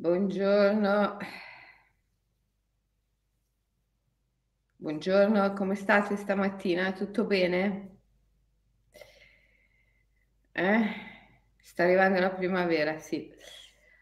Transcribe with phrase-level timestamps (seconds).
[0.00, 1.18] Buongiorno.
[4.76, 6.92] Buongiorno, come state stamattina?
[6.92, 7.98] Tutto bene?
[10.52, 10.82] Eh?
[11.58, 13.30] Sta arrivando la primavera, sì.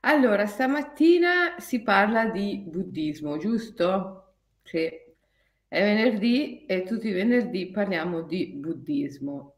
[0.03, 4.35] Allora, stamattina si parla di buddismo, giusto?
[4.63, 4.87] Sì.
[4.87, 9.57] È venerdì e tutti i venerdì parliamo di buddismo.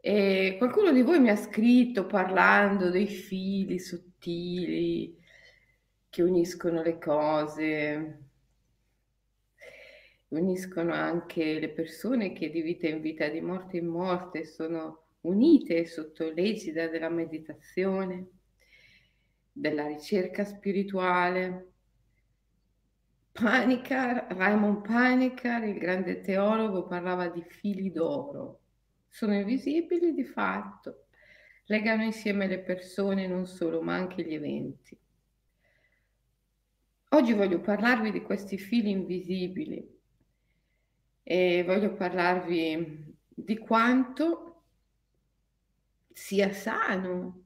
[0.00, 8.22] E qualcuno di voi mi ha scritto parlando dei fili sottili che uniscono le cose,
[10.28, 15.86] uniscono anche le persone che di vita in vita, di morte in morte sono unite
[15.86, 18.28] sotto l'egida della meditazione,
[19.52, 21.72] della ricerca spirituale.
[23.32, 28.60] Panicar, Raymond Panicar, il grande teologo, parlava di fili d'oro.
[29.08, 31.06] Sono invisibili di fatto,
[31.68, 34.98] legano insieme le persone non solo, ma anche gli eventi.
[37.10, 39.96] Oggi voglio parlarvi di questi fili invisibili
[41.22, 44.62] e voglio parlarvi di quanto
[46.12, 47.44] sia sano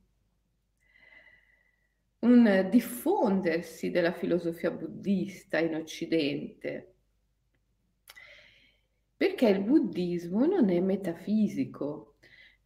[2.21, 6.95] un diffondersi della filosofia buddista in Occidente,
[9.17, 12.12] perché il buddismo non è metafisico,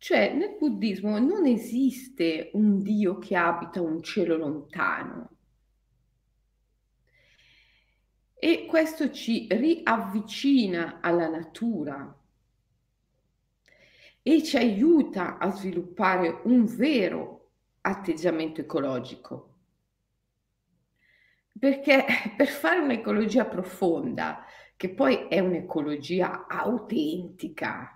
[0.07, 5.31] cioè nel buddismo non esiste un Dio che abita un cielo lontano.
[8.33, 12.17] E questo ci riavvicina alla natura
[14.23, 19.55] e ci aiuta a sviluppare un vero atteggiamento ecologico.
[21.59, 22.05] Perché
[22.39, 24.45] per fare un'ecologia profonda,
[24.77, 27.91] che poi è un'ecologia autentica,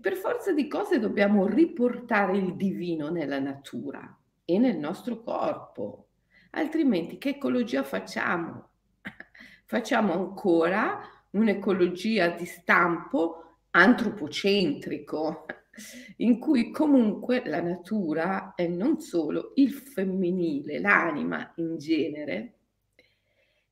[0.00, 6.08] per forza di cose dobbiamo riportare il divino nella natura e nel nostro corpo.
[6.50, 8.68] Altrimenti che ecologia facciamo?
[9.66, 15.46] facciamo ancora un'ecologia di stampo antropocentrico,
[16.18, 22.54] in cui comunque la natura è non solo il femminile, l'anima in genere,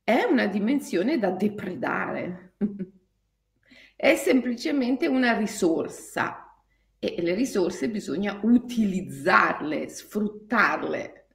[0.03, 2.53] è una dimensione da depredare,
[3.97, 6.55] è semplicemente una risorsa
[6.99, 11.27] e le risorse bisogna utilizzarle, sfruttarle.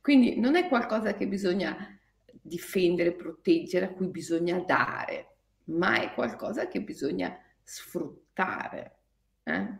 [0.00, 1.98] Quindi non è qualcosa che bisogna
[2.40, 8.98] difendere, proteggere, a cui bisogna dare, ma è qualcosa che bisogna sfruttare.
[9.42, 9.78] Eh?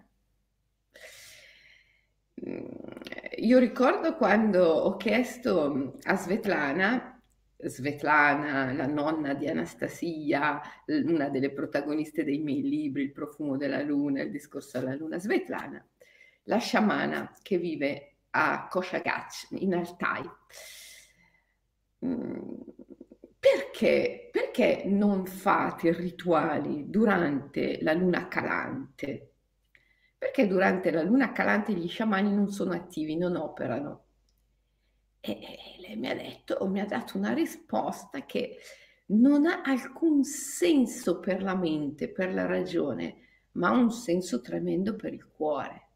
[2.45, 2.67] Mm,
[3.39, 7.20] io ricordo quando ho chiesto a Svetlana,
[7.65, 14.23] Svetlana, la nonna di Anastasia, una delle protagoniste dei miei libri, Il profumo della luna,
[14.23, 15.85] il discorso alla luna, Svetlana,
[16.45, 20.29] la sciamana che vive a Koshagach in Altai
[22.05, 22.61] Mm,
[23.39, 29.33] perché, perché non fate rituali durante la luna calante?
[30.19, 34.05] Perché durante la luna calante gli sciamani non sono attivi, non operano.
[35.21, 35.39] E
[35.81, 38.59] lei mi ha detto, mi ha dato una risposta che
[39.07, 44.97] non ha alcun senso per la mente, per la ragione, ma ha un senso tremendo
[44.97, 45.89] per il cuore.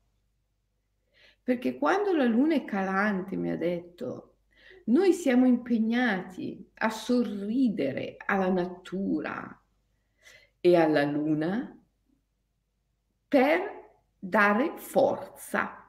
[1.43, 4.37] Perché quando la luna è calante, mi ha detto,
[4.87, 9.63] noi siamo impegnati a sorridere alla natura
[10.61, 11.79] e alla luna
[13.29, 13.73] per
[14.19, 15.84] dare forza,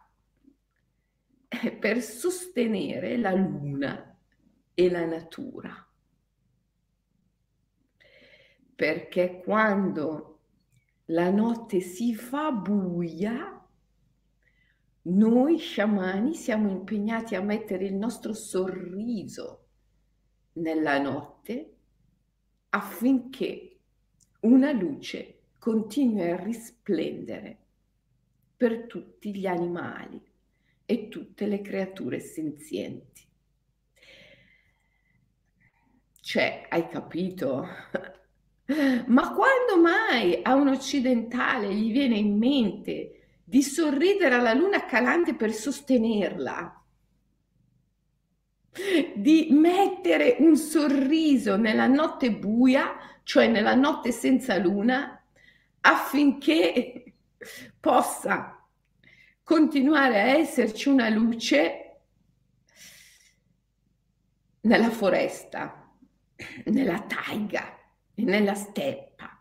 [1.79, 4.17] per sostenere la luna
[4.73, 5.87] e la natura.
[8.75, 10.39] Perché quando
[11.05, 13.55] la notte si fa buia,
[15.03, 19.67] noi sciamani siamo impegnati a mettere il nostro sorriso
[20.53, 21.75] nella notte
[22.69, 23.79] affinché
[24.41, 27.57] una luce continui a risplendere
[28.57, 30.21] per tutti gli animali
[30.85, 33.23] e tutte le creature senzienti.
[36.21, 37.67] Cioè, hai capito?
[39.07, 45.35] Ma quando mai a un occidentale gli viene in mente di sorridere alla luna calante
[45.35, 46.83] per sostenerla,
[49.15, 55.23] di mettere un sorriso nella notte buia, cioè nella notte senza luna,
[55.81, 57.13] affinché
[57.79, 58.54] possa
[59.45, 61.99] continuare a esserci una luce
[64.61, 65.95] nella foresta,
[66.65, 67.77] nella taiga
[68.15, 69.39] e nella steppa,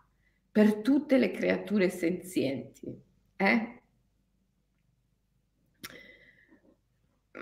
[0.52, 3.02] per tutte le creature senzienti.
[3.36, 3.78] Eh?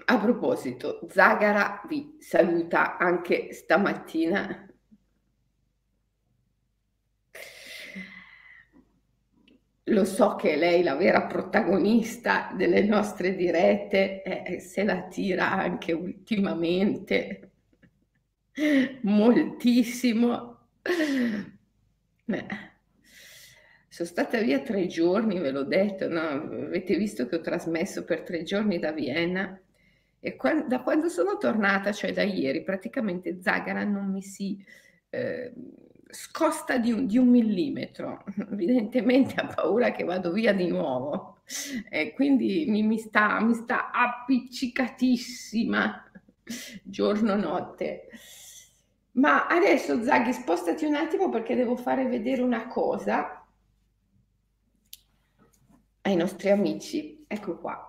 [0.04, 4.71] a proposito, Zagara vi saluta anche stamattina.
[9.86, 15.92] Lo so che lei la vera protagonista delle nostre dirette, eh, se la tira anche
[15.92, 17.50] ultimamente
[19.02, 20.68] moltissimo.
[22.26, 22.46] Eh.
[23.88, 26.20] Sono stata via tre giorni, ve l'ho detto, no?
[26.20, 29.60] avete visto che ho trasmesso per tre giorni da Vienna
[30.18, 34.64] e quando, da quando sono tornata, cioè da ieri, praticamente Zagara non mi si
[35.10, 35.52] eh,
[36.12, 38.24] scosta di un, di un, millimetro.
[38.52, 41.38] Evidentemente ha paura che vado via di nuovo
[41.88, 46.10] e quindi mi, mi, sta, mi sta appiccicatissima
[46.82, 48.08] giorno-notte.
[49.12, 53.46] Ma adesso Zaghi, spostati un attimo perché devo fare vedere una cosa
[56.02, 57.24] ai nostri amici.
[57.26, 57.88] Ecco qua.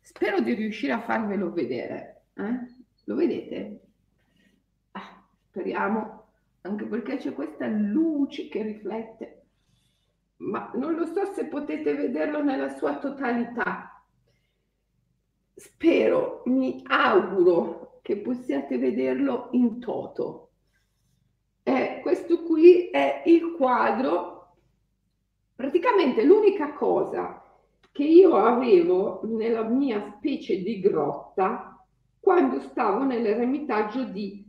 [0.00, 2.24] Spero di riuscire a farvelo vedere.
[2.34, 2.76] Eh?
[3.04, 3.80] Lo vedete?
[4.92, 6.17] Ah, speriamo,
[6.68, 9.42] anche perché c'è questa luce che riflette.
[10.36, 14.04] Ma non lo so se potete vederlo nella sua totalità.
[15.54, 20.50] Spero, mi auguro che possiate vederlo in toto.
[21.64, 24.56] Eh, questo qui è il quadro,
[25.54, 27.42] praticamente l'unica cosa
[27.90, 31.84] che io avevo nella mia specie di grotta
[32.20, 34.46] quando stavo nell'eremitaggio di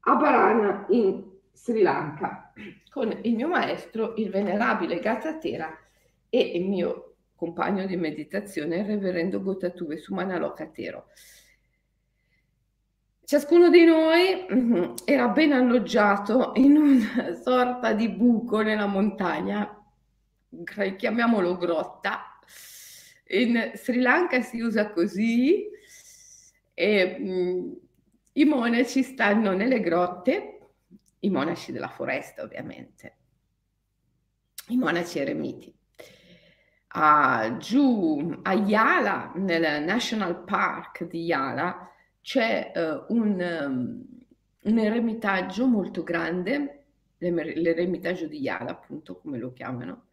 [0.00, 1.27] Abarana in
[1.58, 2.52] Sri Lanka
[2.88, 5.76] con il mio maestro, il venerabile Gatatera
[6.30, 11.06] e il mio compagno di meditazione, il reverendo Gotatuve Sumanalokatero.
[13.24, 19.84] Ciascuno di noi mm, era ben alloggiato in una sorta di buco nella montagna,
[20.96, 22.38] chiamiamolo grotta,
[23.30, 25.66] in Sri Lanka si usa così
[26.72, 27.72] e mh, mm,
[28.34, 30.57] i monaci stanno nelle grotte,
[31.20, 33.16] i monaci della foresta ovviamente,
[34.68, 35.74] i monaci eremiti.
[36.92, 44.04] Ah, giù a Yala, nel National Park di Yala, c'è uh, un, um,
[44.62, 46.84] un eremitaggio molto grande,
[47.18, 50.08] l'eremitaggio di Yala appunto come lo chiamano,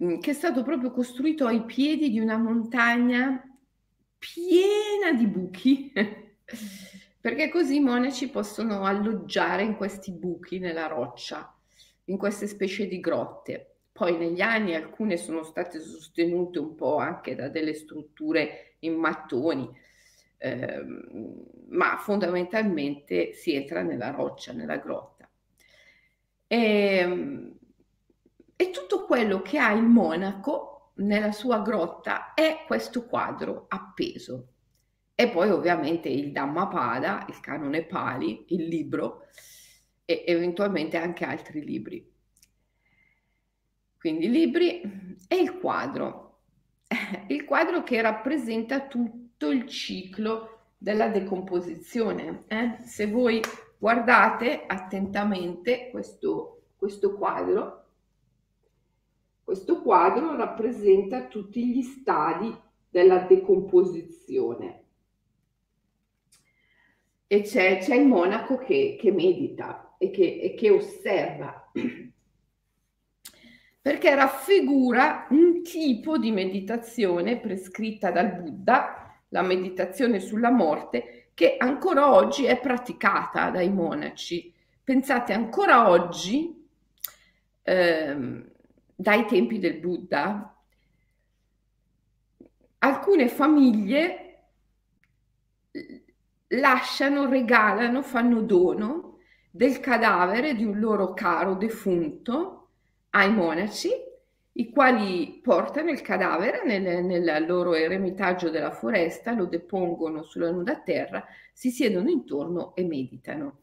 [0.00, 3.42] Mhmm, che è stato proprio costruito ai piedi di una montagna
[4.18, 5.92] piena di buchi,
[7.20, 11.54] perché così i monaci possono alloggiare in questi buchi nella roccia,
[12.06, 13.66] in queste specie di grotte.
[13.92, 19.68] Poi negli anni alcune sono state sostenute un po' anche da delle strutture in mattoni,
[20.38, 25.28] ehm, ma fondamentalmente si entra nella roccia, nella grotta.
[26.46, 27.58] E, ehm,
[28.56, 34.49] e tutto quello che ha il monaco nella sua grotta è questo quadro appeso.
[35.20, 39.26] E poi ovviamente il Dhammapada, il canone Pali, il libro
[40.06, 42.10] e eventualmente anche altri libri.
[43.98, 44.80] Quindi libri
[45.28, 46.38] e il quadro.
[47.28, 52.44] Il quadro che rappresenta tutto il ciclo della decomposizione.
[52.48, 52.78] Eh?
[52.84, 53.42] Se voi
[53.76, 57.84] guardate attentamente questo, questo quadro,
[59.44, 62.58] questo quadro rappresenta tutti gli stadi
[62.88, 64.79] della decomposizione.
[67.32, 71.70] E c'è, c'è il monaco che, che medita e che, e che osserva,
[73.80, 82.12] perché raffigura un tipo di meditazione prescritta dal Buddha, la meditazione sulla morte, che ancora
[82.12, 84.52] oggi è praticata dai monaci.
[84.82, 86.68] Pensate, ancora oggi
[87.62, 88.50] ehm,
[88.96, 90.52] dai tempi del Buddha,
[92.78, 94.29] alcune famiglie
[96.50, 99.18] lasciano, regalano, fanno dono
[99.50, 102.68] del cadavere di un loro caro defunto
[103.10, 103.90] ai monaci,
[104.52, 110.80] i quali portano il cadavere nel, nel loro eremitaggio della foresta, lo depongono sulla nuda
[110.80, 113.58] terra, si siedono intorno e meditano.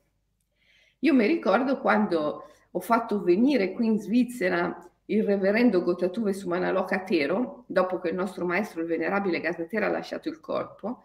[0.99, 7.63] Io mi ricordo quando ho fatto venire qui in Svizzera il reverendo Gotatuve Sumanaloka Tero,
[7.67, 11.03] dopo che il nostro maestro, il venerabile Gatatera, ha lasciato il corpo,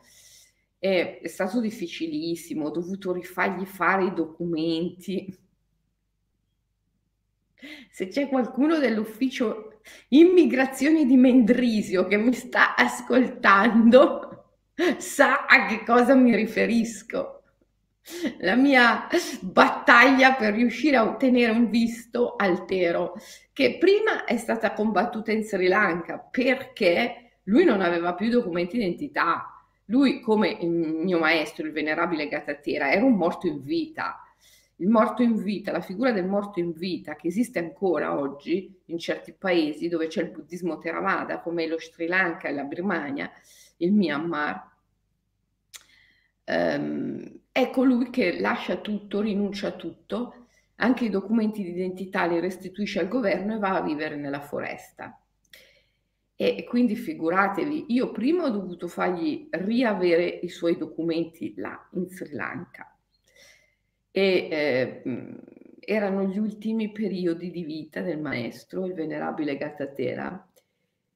[0.83, 5.33] è, è stato difficilissimo, ho dovuto rifargli fare i documenti.
[7.89, 14.55] Se c'è qualcuno dell'ufficio immigrazioni di Mendrisio che mi sta ascoltando,
[14.99, 17.43] sa a che cosa mi riferisco
[18.41, 19.07] la mia
[19.41, 23.15] battaglia per riuscire a ottenere un visto altero,
[23.53, 29.62] che prima è stata combattuta in Sri Lanka perché lui non aveva più documenti d'identità
[29.87, 34.23] lui, come il mio maestro, il venerabile Gatatera, era un morto in vita.
[34.77, 38.99] Il morto in vita, la figura del morto in vita che esiste ancora oggi in
[38.99, 43.31] certi paesi dove c'è il buddismo Theravada, come lo Sri Lanka la Birmania,
[43.77, 44.71] il Myanmar,
[46.45, 50.47] ehm, è colui che lascia tutto, rinuncia a tutto,
[50.77, 55.22] anche i documenti di identità li restituisce al governo e va a vivere nella foresta.
[56.35, 62.33] E quindi figuratevi, io prima ho dovuto fargli riavere i suoi documenti là in Sri
[62.33, 62.97] Lanka.
[64.11, 65.03] E eh,
[65.79, 70.49] erano gli ultimi periodi di vita del maestro, il venerabile Gattatera,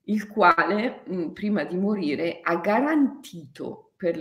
[0.05, 4.17] il quale mh, prima di morire ha garantito per,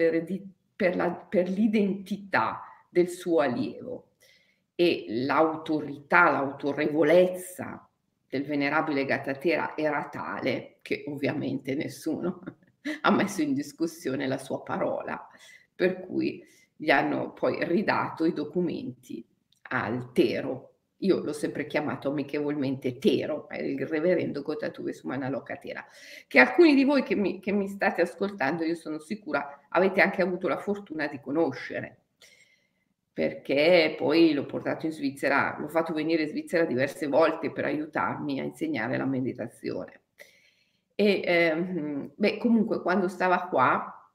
[0.75, 4.12] per, la, per l'identità del suo allievo.
[4.75, 7.88] E l'autorità, l'autorevolezza
[8.28, 12.44] del venerabile Gattatera era tale che ovviamente nessuno
[13.01, 15.27] ha messo in discussione la sua parola,
[15.74, 19.25] per cui gli hanno poi ridato i documenti
[19.70, 20.74] al Tero.
[20.98, 25.84] Io l'ho sempre chiamato amichevolmente Tero, il reverendo Gotatuve Sumanaloka Tera,
[26.27, 30.22] che alcuni di voi che mi, che mi state ascoltando, io sono sicura, avete anche
[30.22, 32.01] avuto la fortuna di conoscere
[33.12, 38.42] perché poi l'ho portato in Svizzera, l'ho fatto venire in Svizzera diverse volte per aiutarmi
[38.42, 40.01] a insegnare la meditazione.
[40.96, 44.12] E ehm, beh, comunque quando stava qua,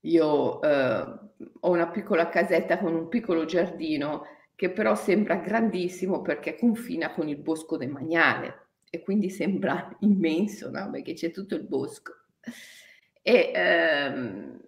[0.00, 1.18] io eh,
[1.60, 7.28] ho una piccola casetta con un piccolo giardino che però sembra grandissimo perché confina con
[7.28, 10.90] il bosco demaniale e quindi sembra immenso, no?
[10.90, 12.12] perché c'è tutto il bosco.
[13.22, 14.60] E, ehm,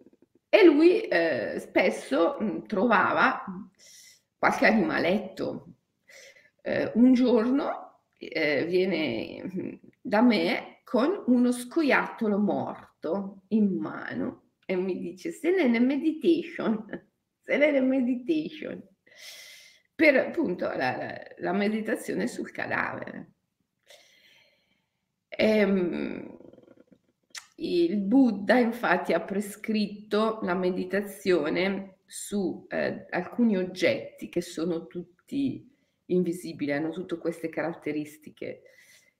[0.49, 3.45] e lui eh, spesso mh, trovava
[4.38, 5.66] qualche animaletto.
[6.62, 15.00] Eh, un giorno eh, viene da me con uno scoiattolo morto in mano e mi
[15.00, 16.86] dice se nel meditation,
[17.42, 18.80] se nel meditation,
[19.96, 23.32] per appunto la, la, meditazione sul cadavere.
[25.28, 26.38] Ehm,
[27.56, 35.68] il Buddha infatti ha prescritto la meditazione su eh, alcuni oggetti che sono tutti
[36.06, 38.62] invisibili, hanno tutte queste caratteristiche.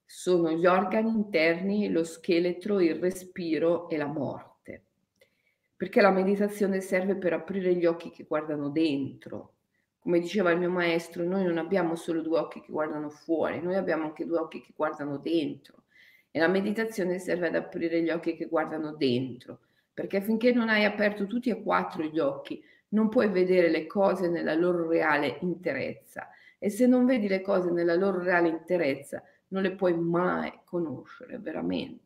[0.07, 4.85] Sono gli organi interni, lo scheletro, il respiro e la morte.
[5.77, 9.55] Perché la meditazione serve per aprire gli occhi che guardano dentro.
[9.99, 13.75] Come diceva il mio maestro, noi non abbiamo solo due occhi che guardano fuori, noi
[13.75, 15.83] abbiamo anche due occhi che guardano dentro
[16.37, 19.61] e la meditazione serve ad aprire gli occhi che guardano dentro,
[19.95, 24.29] perché finché non hai aperto tutti e quattro gli occhi, non puoi vedere le cose
[24.29, 26.29] nella loro reale interezza.
[26.59, 31.39] E se non vedi le cose nella loro reale interezza, non le puoi mai conoscere
[31.39, 32.05] veramente.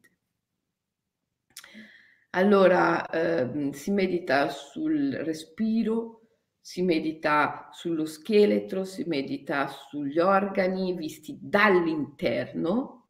[2.30, 6.20] Allora eh, si medita sul respiro,
[6.60, 13.08] si medita sullo scheletro, si medita sugli organi visti dall'interno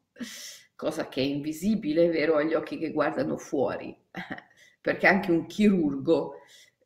[0.80, 3.94] cosa che è invisibile, vero, agli occhi che guardano fuori,
[4.80, 6.36] perché anche un chirurgo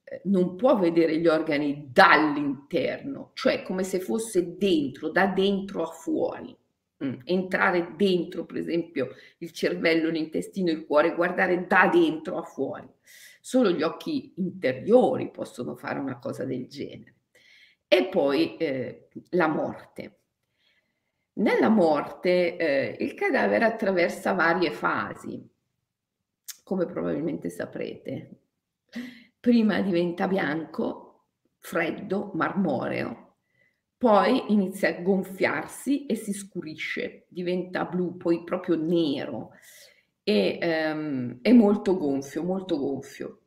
[0.02, 5.92] eh, non può vedere gli organi dall'interno, cioè come se fosse dentro, da dentro a
[5.92, 6.56] fuori.
[7.04, 7.20] Mm.
[7.24, 12.88] Entrare dentro, per esempio, il cervello, l'intestino, il cuore, guardare da dentro a fuori.
[13.40, 17.16] Solo gli occhi interiori possono fare una cosa del genere.
[17.86, 20.20] E poi eh, la morte.
[21.34, 25.46] Nella morte eh, il cadavere attraversa varie fasi,
[26.62, 28.30] come probabilmente saprete.
[29.40, 31.26] Prima diventa bianco,
[31.58, 33.23] freddo, marmoreo,
[34.04, 39.52] poi inizia a gonfiarsi e si scurisce, diventa blu, poi proprio nero
[40.22, 43.40] e ehm, è molto gonfio, molto gonfio.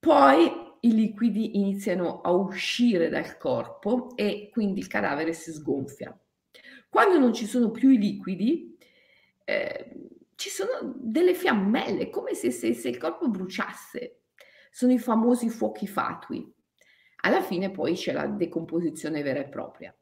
[0.00, 6.18] Poi i liquidi iniziano a uscire dal corpo e quindi il cadavere si sgonfia
[6.94, 8.78] quando non ci sono più i liquidi,
[9.42, 14.20] eh, ci sono delle fiammelle, come se, se, se il corpo bruciasse.
[14.70, 16.53] Sono i famosi fuochi fatui.
[17.24, 19.94] Alla fine poi c'è la decomposizione vera e propria.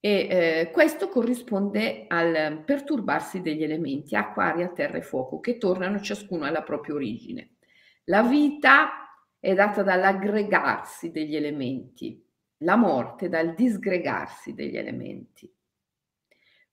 [0.00, 6.00] E eh, questo corrisponde al perturbarsi degli elementi acqua, aria, terra e fuoco che tornano
[6.00, 7.56] ciascuno alla propria origine.
[8.04, 12.24] La vita è data dall'aggregarsi degli elementi,
[12.58, 15.52] la morte dal disgregarsi degli elementi.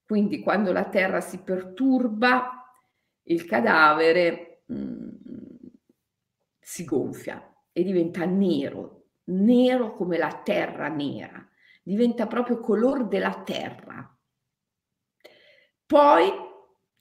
[0.04, 2.60] Quindi quando la terra si perturba,
[3.26, 5.08] il cadavere mh, mm,
[6.60, 11.48] si gonfia e diventa nero, nero come la terra nera,
[11.82, 14.18] diventa proprio color della terra.
[15.86, 16.32] Poi,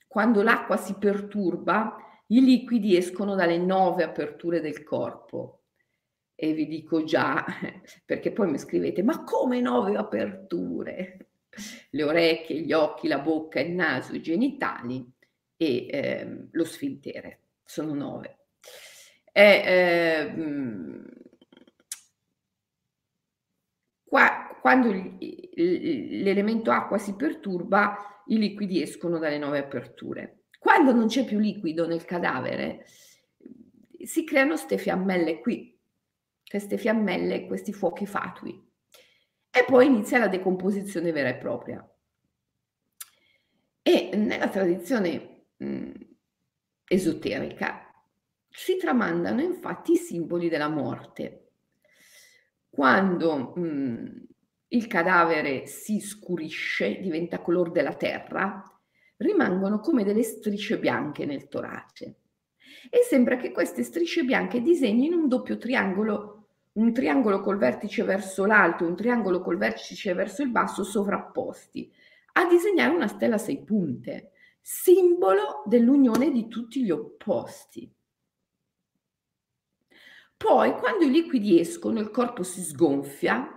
[0.07, 1.95] quando l'acqua si perturba,
[2.27, 5.61] i liquidi escono dalle nove aperture del corpo.
[6.35, 7.45] E vi dico già,
[8.05, 11.29] perché poi mi scrivete, ma come nove aperture?
[11.91, 15.05] Le orecchie, gli occhi, la bocca, il naso, i genitali
[15.55, 17.39] e eh, lo sfintere.
[17.63, 18.37] Sono nove.
[19.31, 20.33] E, eh,
[24.13, 30.43] qua, quando l'elemento acqua si perturba, i liquidi escono dalle nove aperture.
[30.59, 32.85] Quando non c'è più liquido nel cadavere,
[34.03, 35.75] si creano queste fiammelle qui,
[36.47, 38.63] queste fiammelle, questi fuochi fatui.
[39.49, 41.95] E poi inizia la decomposizione vera e propria.
[43.81, 45.91] E nella tradizione mh,
[46.87, 47.91] esoterica
[48.47, 51.42] si tramandano infatti i simboli della morte.
[52.75, 54.25] Quando mh,
[54.69, 58.63] il cadavere si scurisce, diventa color della terra,
[59.17, 62.15] rimangono come delle strisce bianche nel torace.
[62.89, 68.43] E sembra che queste strisce bianche disegnino un doppio triangolo, un triangolo col vertice verso
[68.45, 71.93] l'alto e un triangolo col vertice verso il basso sovrapposti,
[72.33, 77.87] a disegnare una stella a sei punte, simbolo dell'unione di tutti gli opposti.
[80.43, 83.47] Poi, quando i liquidi escono, il corpo si sgonfia,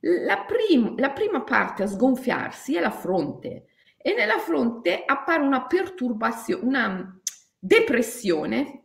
[0.00, 5.64] la, prim- la prima parte a sgonfiarsi è la fronte, e nella fronte appare una
[5.64, 7.20] perturbazione, una
[7.58, 8.84] depressione,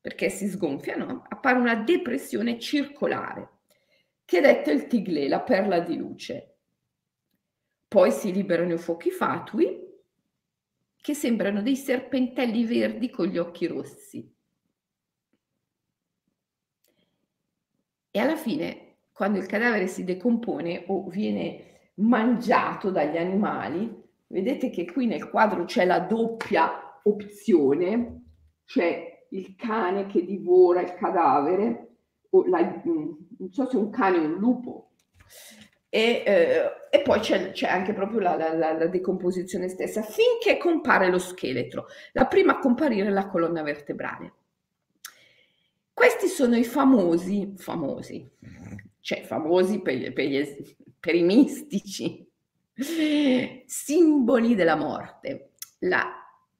[0.00, 3.58] perché si gonfiano, appare una depressione circolare,
[4.24, 6.56] che è detta il tiglè, la perla di luce.
[7.86, 9.84] Poi si liberano i fuochi fatui,
[10.96, 14.35] che sembrano dei serpentelli verdi con gli occhi rossi.
[18.16, 24.86] E alla fine, quando il cadavere si decompone o viene mangiato dagli animali, Vedete che
[24.86, 28.22] qui nel quadro c'è la doppia opzione,
[28.64, 31.98] cioè il cane che divora il cadavere,
[32.30, 34.90] o la, mm, non so se un cane o un lupo,
[35.88, 41.08] e, eh, e poi c'è, c'è, anche proprio la, la, la, decomposizione stessa, finché compare
[41.08, 41.86] lo scheletro.
[42.12, 44.32] La prima a comparire è la colonna vertebrale.
[46.06, 48.30] Questi sono i famosi, famosi,
[49.00, 50.40] cioè famosi per, per, gli,
[51.00, 52.24] per i mistici,
[53.66, 55.54] Simboli della morte.
[55.80, 56.06] La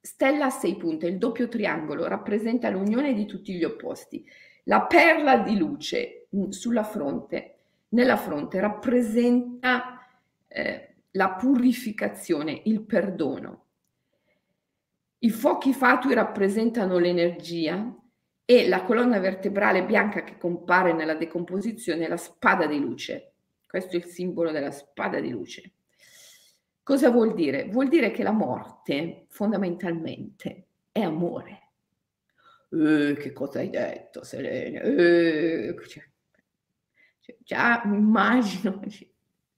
[0.00, 4.26] stella a sei punte, il doppio triangolo, rappresenta l'unione di tutti gli opposti.
[4.64, 7.54] La perla di luce mm, sulla fronte,
[7.90, 10.04] nella fronte, rappresenta
[10.48, 13.66] eh, la purificazione, il perdono.
[15.20, 17.96] I fuochi fatui rappresentano l'energia
[18.48, 23.32] e la colonna vertebrale bianca che compare nella decomposizione è la spada di luce.
[23.66, 25.72] Questo è il simbolo della spada di luce.
[26.84, 27.68] Cosa vuol dire?
[27.68, 31.72] Vuol dire che la morte fondamentalmente è amore.
[32.70, 34.80] Eh, che cosa hai detto, Selene?
[34.80, 36.08] Eh, cioè,
[37.20, 38.80] cioè, già immagino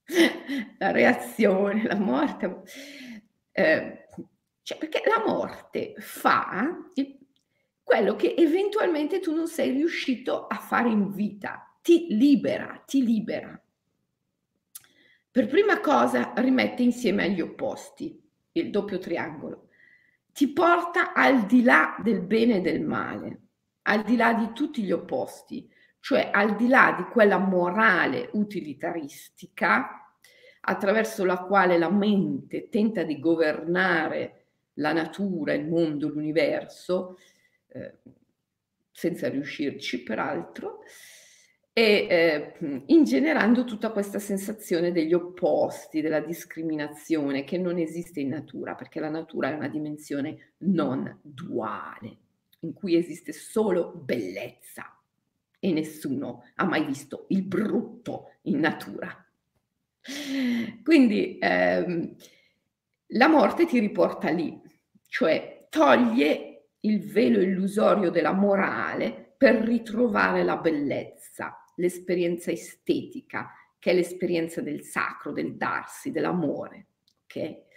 [0.79, 2.63] la reazione, la morte.
[3.51, 4.07] Eh,
[4.63, 6.89] cioè, perché la morte fa
[7.89, 13.59] quello che eventualmente tu non sei riuscito a fare in vita, ti libera, ti libera.
[15.31, 18.15] Per prima cosa rimette insieme agli opposti,
[18.51, 19.69] il doppio triangolo.
[20.31, 23.39] Ti porta al di là del bene e del male,
[23.83, 25.67] al di là di tutti gli opposti,
[25.99, 30.13] cioè al di là di quella morale utilitaristica
[30.61, 34.39] attraverso la quale la mente tenta di governare
[34.79, 37.17] la natura, il mondo, l'universo,
[37.69, 37.97] eh,
[38.91, 40.81] senza riuscirci peraltro,
[41.71, 48.75] e eh, ingenerando tutta questa sensazione degli opposti, della discriminazione che non esiste in natura,
[48.75, 52.17] perché la natura è una dimensione non duale,
[52.61, 54.93] in cui esiste solo bellezza
[55.57, 59.25] e nessuno ha mai visto il brutto in natura.
[60.83, 62.15] Quindi ehm,
[63.07, 64.59] la morte ti riporta lì,
[65.07, 66.48] cioè toglie
[66.81, 74.83] il velo illusorio della morale per ritrovare la bellezza l'esperienza estetica, che è l'esperienza del
[74.83, 76.87] sacro, del darsi, dell'amore.
[77.23, 77.67] Ok?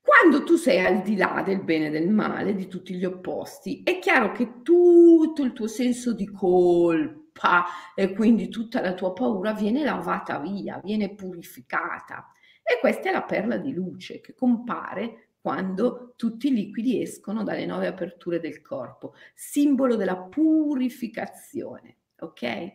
[0.00, 3.82] Quando tu sei al di là del bene e del male, di tutti gli opposti,
[3.82, 7.64] è chiaro che tutto il tuo senso di colpa
[7.94, 12.30] e quindi tutta la tua paura viene lavata via, viene purificata.
[12.62, 17.66] E questa è la perla di luce che compare quando tutti i liquidi escono dalle
[17.66, 22.72] nove aperture del corpo, simbolo della purificazione ok?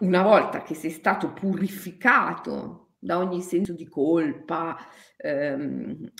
[0.00, 4.76] Una volta che sei stato purificato da ogni senso di colpa,
[5.16, 6.10] ehm,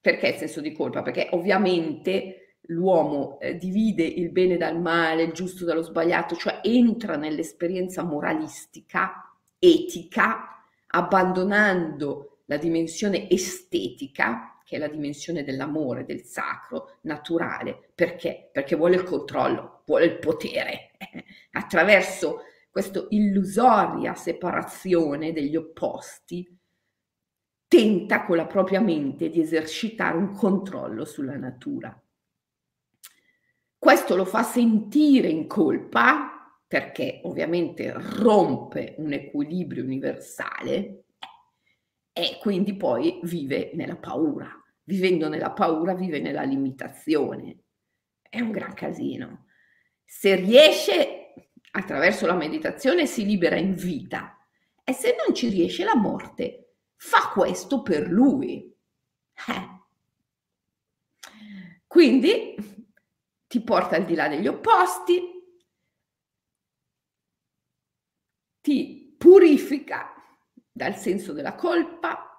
[0.00, 1.02] perché il senso di colpa?
[1.02, 7.16] Perché ovviamente l'uomo eh, divide il bene dal male, il giusto dallo sbagliato, cioè entra
[7.16, 17.92] nell'esperienza moralistica, etica, abbandonando la dimensione estetica, che è la dimensione dell'amore, del sacro, naturale.
[17.94, 18.50] Perché?
[18.52, 20.90] Perché vuole il controllo, vuole il potere.
[21.52, 26.46] Attraverso questa illusoria separazione degli opposti,
[27.68, 31.98] tenta con la propria mente di esercitare un controllo sulla natura.
[33.78, 36.32] Questo lo fa sentire in colpa
[36.68, 41.01] perché ovviamente rompe un equilibrio universale
[42.12, 44.50] e quindi poi vive nella paura.
[44.84, 47.58] Vivendo nella paura vive nella limitazione.
[48.20, 49.46] È un gran casino.
[50.04, 51.34] Se riesce
[51.72, 54.36] attraverso la meditazione si libera in vita
[54.84, 58.70] e se non ci riesce la morte fa questo per lui.
[59.48, 59.80] Eh.
[61.86, 62.54] Quindi
[63.46, 65.20] ti porta al di là degli opposti,
[68.60, 70.11] ti purifica
[70.82, 72.32] dal senso della colpa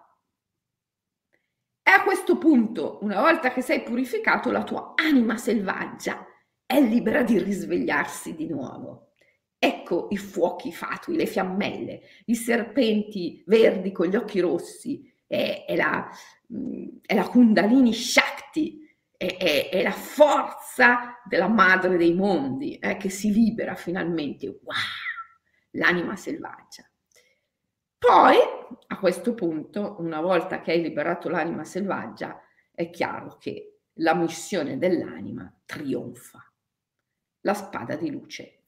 [1.86, 6.26] e a questo punto, una volta che sei purificato, la tua anima selvaggia
[6.66, 9.12] è libera di risvegliarsi di nuovo.
[9.60, 15.76] Ecco i fuochi fatui, le fiammelle, i serpenti verdi con gli occhi rossi, è, è,
[15.76, 16.10] la,
[16.54, 18.80] mm, è la Kundalini Shakti,
[19.18, 24.48] è, è, la forza della madre dei mondi eh, che si libera finalmente.
[24.48, 24.76] Wow!
[25.72, 26.88] L'anima selvaggia.
[28.06, 28.36] Poi,
[28.88, 34.78] a questo punto, una volta che hai liberato l'anima selvaggia, è chiaro che la missione
[34.78, 36.52] dell'anima trionfa.
[37.42, 38.64] La spada di luce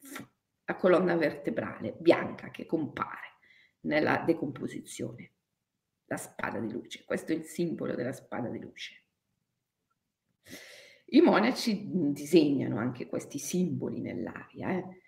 [0.66, 3.38] la colonna vertebrale bianca che compare
[3.82, 5.34] nella decomposizione,
[6.06, 7.04] la spada di luce.
[7.06, 9.04] Questo è il simbolo della spada di luce.
[11.08, 15.02] I monaci disegnano anche questi simboli nell'aria, eh?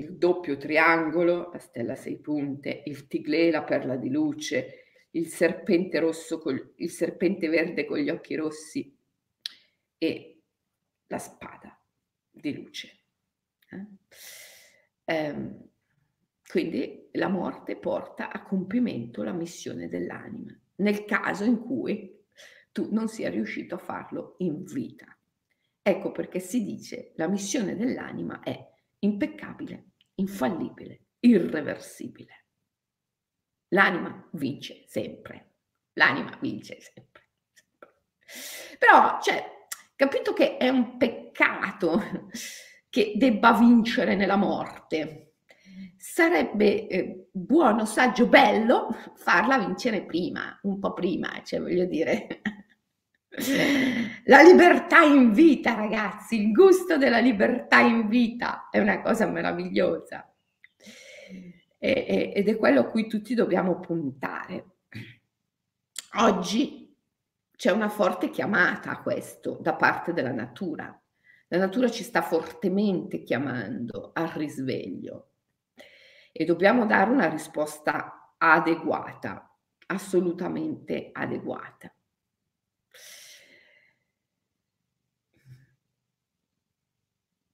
[0.00, 5.98] Il doppio triangolo, la stella sei punte, il tiglè, la perla di luce, il serpente
[5.98, 8.96] rosso, col, il serpente verde con gli occhi rossi
[9.98, 10.42] e
[11.06, 11.78] la spada
[12.30, 13.00] di luce.
[13.68, 13.86] Eh?
[15.04, 15.68] Ehm,
[16.48, 22.24] quindi la morte porta a compimento la missione dell'anima, nel caso in cui
[22.72, 25.14] tu non sia riuscito a farlo in vita.
[25.82, 28.68] Ecco perché si dice la missione dell'anima è
[29.00, 29.89] impeccabile,
[30.20, 32.44] infallibile, irreversibile.
[33.68, 35.54] L'anima vince sempre,
[35.94, 37.28] l'anima vince sempre.
[38.78, 39.44] Però, cioè,
[39.96, 42.02] capito che è un peccato
[42.88, 45.34] che debba vincere nella morte.
[45.96, 52.40] Sarebbe eh, buono, saggio, bello farla vincere prima, un po' prima, cioè voglio dire.
[54.24, 60.32] La libertà in vita, ragazzi, il gusto della libertà in vita è una cosa meravigliosa
[61.78, 64.78] ed è quello a cui tutti dobbiamo puntare.
[66.18, 66.92] Oggi
[67.56, 71.00] c'è una forte chiamata a questo da parte della natura.
[71.48, 75.30] La natura ci sta fortemente chiamando al risveglio
[76.32, 81.92] e dobbiamo dare una risposta adeguata, assolutamente adeguata.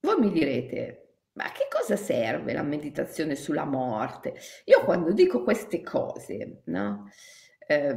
[0.07, 4.37] Voi mi direte, ma che cosa serve la meditazione sulla morte?
[4.67, 7.11] Io quando dico queste cose, no?
[7.67, 7.97] Eh,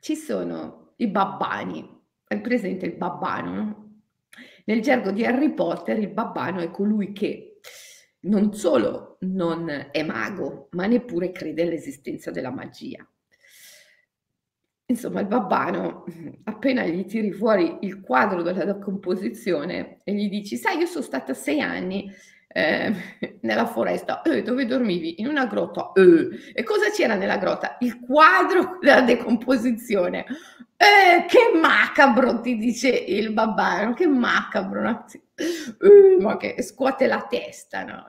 [0.00, 3.54] ci sono i babbani hai presente il babbano?
[3.54, 4.00] No?
[4.64, 7.60] Nel gergo di Harry Potter il babbano è colui che
[8.22, 13.08] non solo non è mago, ma neppure crede all'esistenza della magia.
[14.90, 16.04] Insomma, il babbano,
[16.44, 21.34] appena gli tiri fuori il quadro della composizione e gli dici, sai, io sono stata
[21.34, 22.10] sei anni
[22.48, 22.94] eh,
[23.42, 25.20] nella foresta, eh, dove dormivi?
[25.20, 25.92] In una grotta.
[25.92, 26.52] Eh.
[26.54, 27.76] E cosa c'era nella grotta?
[27.80, 30.24] Il quadro della decomposizione.
[30.74, 37.84] Eh, che macabro, ti dice il babbano, che macabro, eh, ma che scuote la testa,
[37.84, 38.06] no?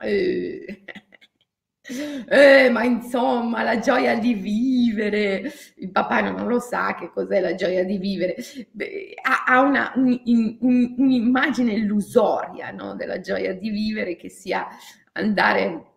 [2.28, 2.70] Eh.
[2.70, 7.84] ma insomma, la gioia di vivere, il babbano non lo sa che cos'è la gioia
[7.84, 8.36] di vivere,
[8.70, 9.14] Beh,
[9.46, 10.20] ha, una, un,
[10.60, 12.94] un, un'immagine illusoria no?
[12.94, 14.66] della gioia di vivere che sia
[15.12, 15.90] andare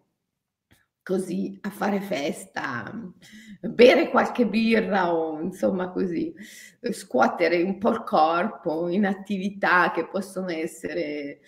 [1.04, 2.92] così a fare festa,
[3.60, 6.34] bere qualche birra o insomma così,
[6.92, 11.42] scuotere un po' il corpo in attività che possono essere,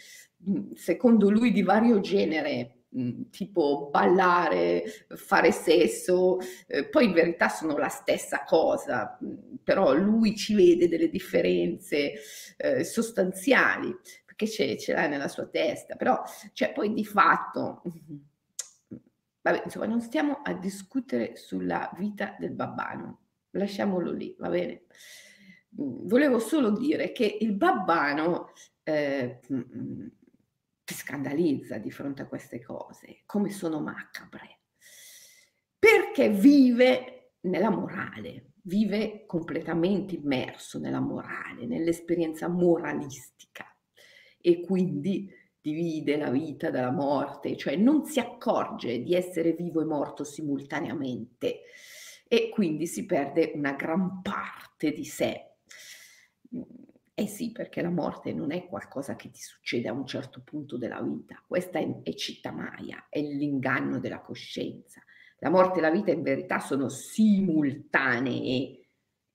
[0.76, 2.75] secondo lui, di vario genere,
[3.30, 4.84] tipo ballare,
[5.16, 9.18] fare sesso, eh, poi in verità sono la stessa cosa,
[9.64, 12.14] però lui ci vede delle differenze
[12.58, 13.94] eh, sostanziali,
[14.26, 16.22] perché ce, ce l'ha nella sua testa, però
[16.54, 17.82] cioè, poi di fatto,
[19.42, 23.20] vabbè, insomma, non stiamo a discutere sulla vita del babbano,
[23.52, 24.84] lasciamolo lì, va bene?
[25.78, 28.52] Volevo solo dire che il babbano
[28.84, 29.42] eh,
[30.86, 34.60] ti scandalizza di fronte a queste cose, come sono macabre,
[35.78, 43.66] perché vive nella morale, vive completamente immerso nella morale, nell'esperienza moralistica
[44.40, 49.86] e quindi divide la vita dalla morte, cioè non si accorge di essere vivo e
[49.86, 51.62] morto simultaneamente
[52.28, 55.58] e quindi si perde una gran parte di sé.
[57.18, 60.78] Eh sì, perché la morte non è qualcosa che ti succede a un certo punto
[60.78, 65.02] della vita, questa è, è cittamaia, è l'inganno della coscienza.
[65.40, 68.80] La morte e la vita in verità sono simultanee.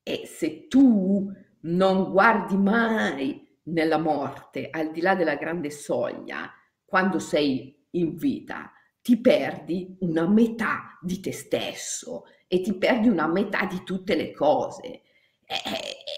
[0.03, 6.53] E se tu non guardi mai nella morte, al di là della grande soglia,
[6.85, 13.27] quando sei in vita, ti perdi una metà di te stesso e ti perdi una
[13.27, 15.03] metà di tutte le cose.
[15.47, 15.57] E,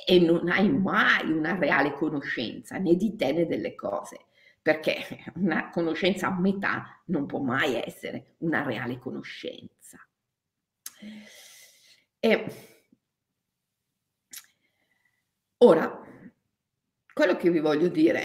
[0.07, 4.27] e non hai mai una reale conoscenza né di te né delle cose,
[4.61, 4.97] perché
[5.35, 9.99] una conoscenza a metà non può mai essere una reale conoscenza.
[12.19, 12.47] E
[15.59, 16.01] ora,
[17.13, 18.25] quello che vi voglio dire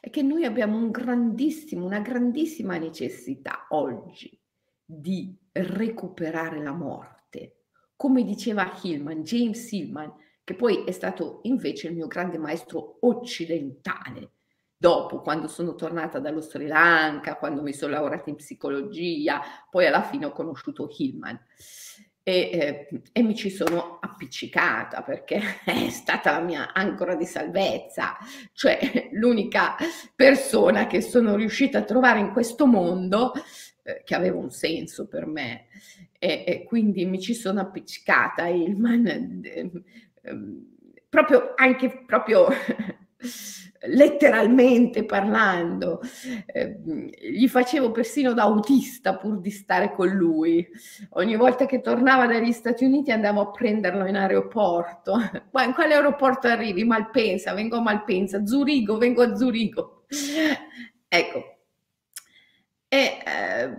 [0.00, 4.38] è che noi abbiamo un grandissimo, una grandissima necessità oggi
[4.84, 7.64] di recuperare la morte
[7.96, 10.12] come diceva Hillman, James Hillman,
[10.44, 14.30] che poi è stato invece il mio grande maestro occidentale.
[14.76, 20.02] Dopo, quando sono tornata dallo Sri Lanka, quando mi sono laureata in psicologia, poi alla
[20.02, 21.40] fine ho conosciuto Hillman.
[22.22, 28.16] E, eh, e, mi ci sono appiccicata perché è stata la mia ancora di salvezza,
[28.52, 29.76] cioè l'unica
[30.14, 33.32] persona che sono riuscita a trovare in questo mondo
[33.82, 35.66] eh, che aveva un senso per me.
[36.18, 38.46] E, e quindi mi ci sono appiccicata.
[38.46, 39.06] Ilman
[39.42, 39.70] eh,
[41.08, 42.48] proprio anche proprio
[43.86, 46.00] letteralmente parlando
[46.46, 46.80] eh,
[47.18, 50.66] gli facevo persino da autista pur di stare con lui.
[51.10, 55.16] Ogni volta che tornava dagli Stati Uniti andavo a prenderlo in aeroporto.
[55.52, 56.84] Ma in quale aeroporto arrivi?
[56.84, 60.06] Malpensa, vengo a Malpensa Zurigo, vengo a Zurigo.
[61.06, 61.58] Ecco.
[62.88, 63.78] E eh,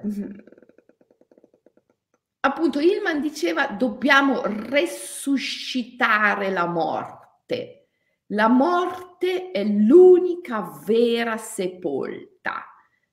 [2.45, 7.87] appunto Hillman diceva dobbiamo resuscitare la morte.
[8.29, 12.65] La morte è l'unica vera sepolta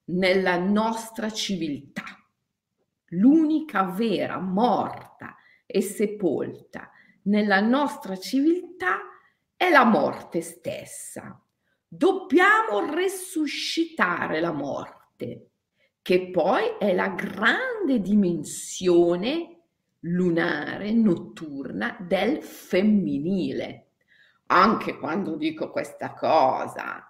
[0.06, 2.04] nella nostra civiltà.
[3.08, 6.90] L'unica vera morta e sepolta
[7.24, 9.00] nella nostra civiltà
[9.56, 11.40] è la morte stessa.
[11.86, 15.51] Dobbiamo resuscitare la morte
[16.02, 19.60] che poi è la grande dimensione
[20.00, 23.86] lunare, notturna del femminile.
[24.46, 27.06] Anche quando dico questa cosa,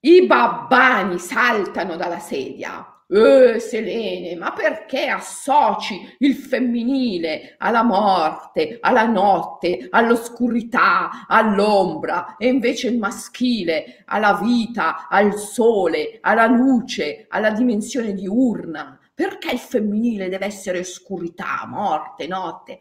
[0.00, 9.06] i babbani saltano dalla sedia eh, Selene, ma perché associ il femminile alla morte, alla
[9.06, 18.14] notte, all'oscurità, all'ombra e invece il maschile alla vita, al sole, alla luce, alla dimensione
[18.14, 18.98] diurna?
[19.14, 22.78] Perché il femminile deve essere oscurità, morte, notte?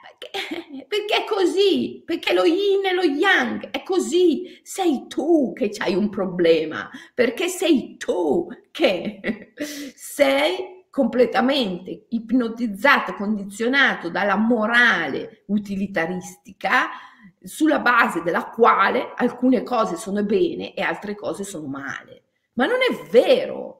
[0.00, 4.60] Perché, perché, è così, perché lo yin e lo yang è così.
[4.62, 9.52] Sei tu che hai un problema, perché sei tu che
[9.94, 16.88] sei completamente ipnotizzato, condizionato dalla morale utilitaristica
[17.42, 22.24] sulla base della quale alcune cose sono bene e altre cose sono male.
[22.54, 23.79] Ma non è vero.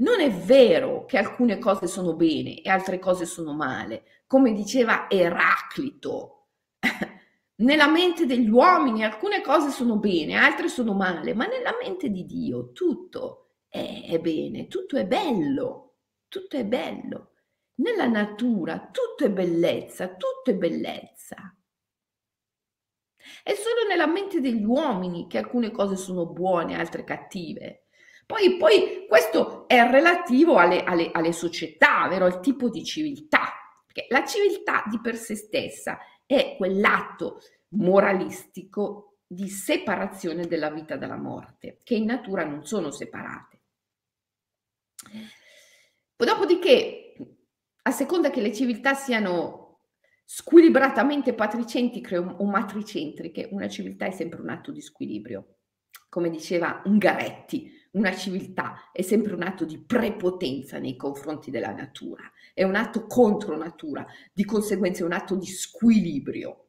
[0.00, 5.10] Non è vero che alcune cose sono bene e altre cose sono male come diceva
[5.10, 6.50] Eraclito,
[7.62, 12.24] nella mente degli uomini alcune cose sono bene, altre sono male, ma nella mente di
[12.24, 15.96] Dio tutto è, bene, tutto è bello,
[16.28, 17.32] tutto è bello.
[17.80, 21.52] Nella natura tutto è bellezza, tutto è bellezza.
[23.42, 27.86] È solo nella mente degli uomini che alcune cose sono buone, altre cattive.
[28.30, 32.26] Poi, poi questo è relativo alle, alle, alle società, vero?
[32.26, 33.48] Al tipo di civiltà.
[33.84, 37.40] Perché la civiltà di per sé stessa è quell'atto
[37.70, 43.62] moralistico di separazione della vita dalla morte, che in natura non sono separate.
[46.14, 47.14] Dopodiché,
[47.82, 49.80] a seconda che le civiltà siano
[50.24, 55.56] squilibratamente patricentriche o matricentriche, una civiltà è sempre un atto di squilibrio.
[56.08, 62.22] Come diceva Ungaretti, una civiltà è sempre un atto di prepotenza nei confronti della natura,
[62.54, 66.68] è un atto contro natura, di conseguenza è un atto di squilibrio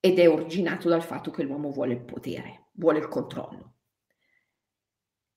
[0.00, 3.72] ed è originato dal fatto che l'uomo vuole il potere, vuole il controllo.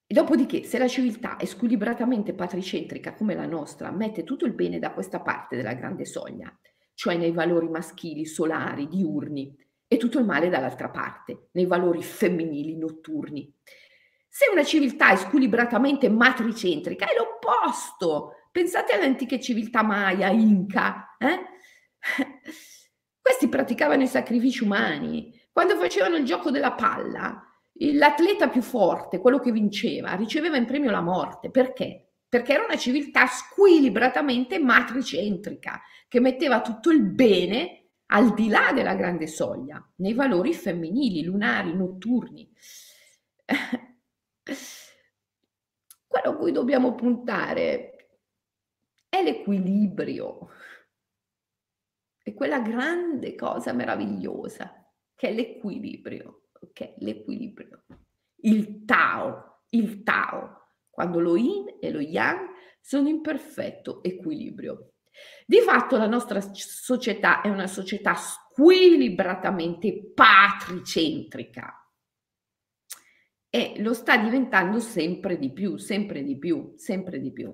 [0.06, 4.78] E dopodiché, se la civiltà è squilibratamente patricentrica come la nostra, mette tutto il bene
[4.78, 6.52] da questa parte della grande soglia,
[6.94, 12.76] cioè nei valori maschili, solari, diurni, e tutto il male dall'altra parte, nei valori femminili,
[12.76, 13.52] notturni.
[14.32, 18.46] Se una civiltà è squilibratamente matricentrica, è l'opposto.
[18.52, 21.16] Pensate alle antiche civiltà Maya, Inca.
[21.18, 21.40] Eh?
[23.20, 25.36] Questi praticavano i sacrifici umani.
[25.50, 30.92] Quando facevano il gioco della palla, l'atleta più forte, quello che vinceva, riceveva in premio
[30.92, 31.50] la morte.
[31.50, 32.12] Perché?
[32.28, 38.94] Perché era una civiltà squilibratamente matricentrica, che metteva tutto il bene al di là della
[38.94, 42.48] grande soglia, nei valori femminili, lunari, notturni.
[46.10, 48.16] Quello a cui dobbiamo puntare
[49.08, 50.48] è l'equilibrio,
[52.20, 56.94] è quella grande cosa meravigliosa che è l'equilibrio, ok?
[56.96, 57.84] L'equilibrio.
[58.38, 62.48] Il Tao, il Tao, quando lo Yin e lo Yang
[62.80, 64.94] sono in perfetto equilibrio.
[65.46, 71.79] Di fatto la nostra società è una società squilibratamente patricentrica
[73.50, 77.52] e lo sta diventando sempre di più, sempre di più, sempre di più.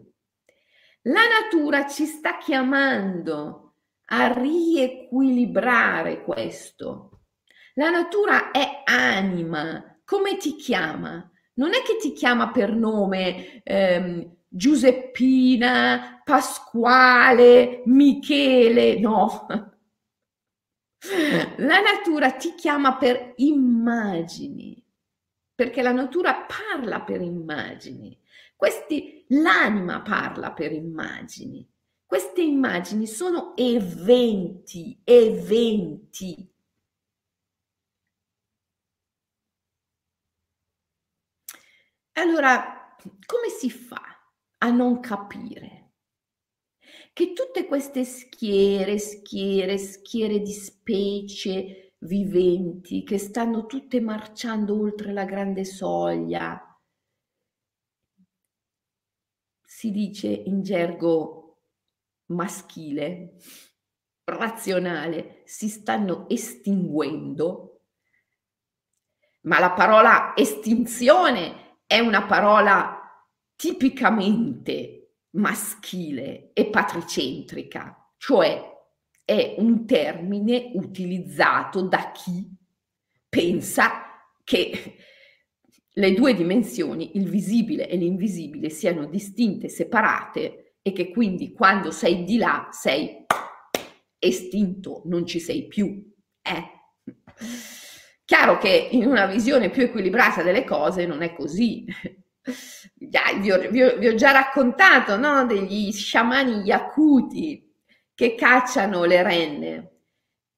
[1.02, 7.22] La natura ci sta chiamando a riequilibrare questo.
[7.74, 10.00] La natura è anima.
[10.04, 11.30] Come ti chiama?
[11.54, 19.46] Non è che ti chiama per nome ehm, Giuseppina, Pasquale, Michele, no.
[21.56, 24.85] La natura ti chiama per immagini
[25.56, 28.16] perché la natura parla per immagini.
[28.54, 31.66] Questi, l'anima parla per immagini.
[32.04, 36.48] Queste immagini sono eventi, eventi.
[42.12, 42.94] Allora,
[43.26, 44.02] come si fa
[44.58, 45.86] a non capire
[47.12, 55.24] che tutte queste schiere, schiere, schiere di specie, viventi che stanno tutte marciando oltre la
[55.24, 56.60] grande soglia.
[59.62, 61.58] Si dice in gergo
[62.26, 63.34] maschile,
[64.24, 67.82] razionale, si stanno estinguendo,
[69.42, 73.00] ma la parola estinzione è una parola
[73.54, 78.75] tipicamente maschile e patricentrica, cioè
[79.26, 82.48] è un termine utilizzato da chi
[83.28, 84.04] pensa
[84.44, 84.94] che
[85.90, 92.22] le due dimensioni, il visibile e l'invisibile, siano distinte, separate e che quindi quando sei
[92.22, 93.24] di là sei
[94.16, 96.08] estinto, non ci sei più.
[96.40, 96.64] Eh.
[98.24, 101.84] Chiaro che in una visione più equilibrata delle cose non è così.
[102.44, 105.44] Vi ho, vi ho, vi ho già raccontato no?
[105.46, 107.65] degli sciamani yakuti
[108.16, 109.90] che cacciano le renne.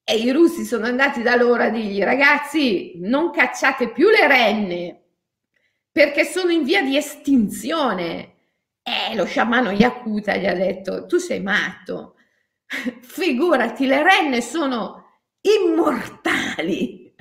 [0.04, 5.02] E i russi sono andati da loro a dirgli ragazzi non cacciate più le renne
[5.90, 8.36] perché sono in via di estinzione.
[8.82, 12.14] E lo sciamano Yakuta gli ha detto tu sei matto,
[13.02, 15.04] figurati le renne sono
[15.40, 17.14] immortali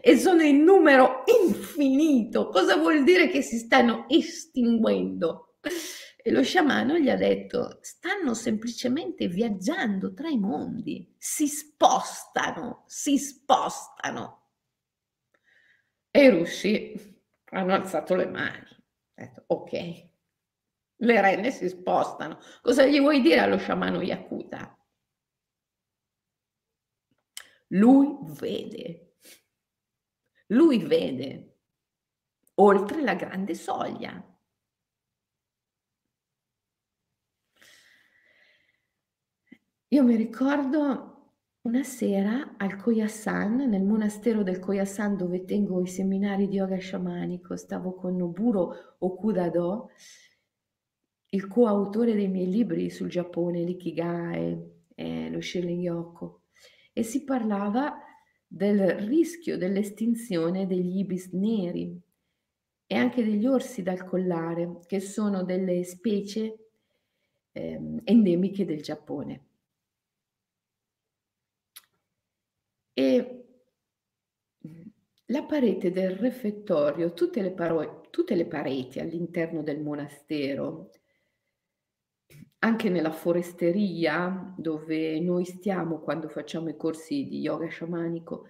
[0.00, 2.48] e sono in numero infinito.
[2.48, 5.58] Cosa vuol dire che si stanno estinguendo?
[6.26, 13.16] E lo sciamano gli ha detto, stanno semplicemente viaggiando tra i mondi, si spostano, si
[13.16, 14.48] spostano.
[16.10, 18.66] E i russi hanno alzato le mani,
[19.14, 20.08] detto, ok,
[20.96, 22.40] le renne si spostano.
[22.60, 24.76] Cosa gli vuoi dire allo sciamano Yakuta?
[27.68, 29.18] Lui vede,
[30.46, 31.58] lui vede
[32.54, 34.35] oltre la grande soglia.
[39.90, 46.48] Io mi ricordo una sera al Koyasan, nel monastero del Koyasan dove tengo i seminari
[46.48, 49.90] di yoga sciamanico, stavo con Noburo Okudado,
[51.28, 54.58] il coautore dei miei libri sul Giappone, l'Ikigai
[54.92, 56.42] e lo Sherling Yoko,
[56.92, 57.96] e si parlava
[58.44, 62.00] del rischio dell'estinzione degli ibis neri.
[62.88, 66.70] e anche degli orsi dal collare, che sono delle specie
[67.52, 69.45] eh, endemiche del Giappone.
[72.98, 73.44] E
[75.26, 80.92] la parete del refettorio, tutte le, paro- tutte le pareti all'interno del monastero,
[82.60, 88.46] anche nella foresteria dove noi stiamo quando facciamo i corsi di yoga sciamanico,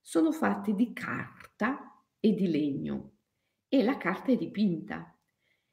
[0.00, 3.16] sono fatte di carta e di legno
[3.68, 5.14] e la carta è dipinta.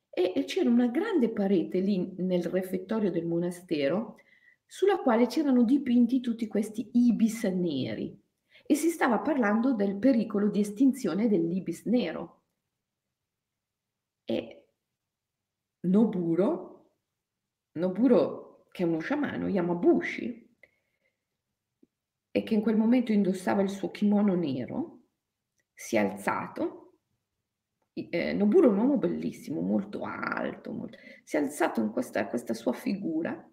[0.09, 4.17] E c'era una grande parete lì nel refettorio del monastero
[4.67, 8.21] sulla quale c'erano dipinti tutti questi ibis neri
[8.65, 12.43] e si stava parlando del pericolo di estinzione dell'ibis nero.
[14.25, 14.67] E
[15.87, 16.91] Noburo,
[17.73, 20.55] Noburo che è uno sciamano, Yamabushi,
[22.29, 25.05] e che in quel momento indossava il suo kimono nero,
[25.73, 26.99] si è alzato.
[27.93, 32.53] Eh, Noburo è un uomo bellissimo, molto alto, molto, si è alzato in questa, questa
[32.53, 33.49] sua figura,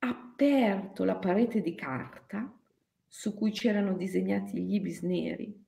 [0.00, 2.52] aperto la parete di carta
[3.06, 5.64] su cui c'erano disegnati gli ibis neri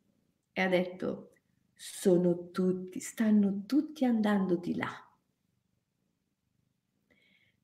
[0.53, 1.33] e ha detto
[1.75, 4.91] sono tutti, stanno tutti andando di là.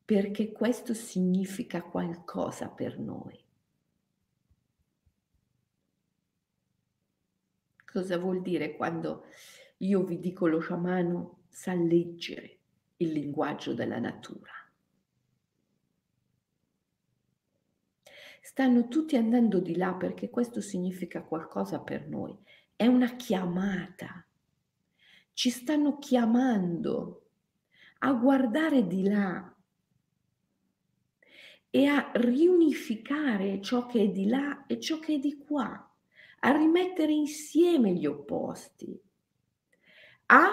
[0.05, 3.39] Perché questo significa qualcosa per noi.
[7.85, 9.27] Cosa vuol dire quando
[9.79, 12.59] io vi dico lo sciamano sa leggere
[12.97, 14.58] il linguaggio della natura?
[18.49, 22.35] Stanno tutti andando di là perché questo significa qualcosa per noi.
[22.75, 24.27] È una chiamata.
[25.35, 27.27] Ci stanno chiamando
[27.99, 29.55] a guardare di là
[31.69, 35.95] e a riunificare ciò che è di là e ciò che è di qua,
[36.41, 38.99] a rimettere insieme gli opposti,
[40.27, 40.49] a,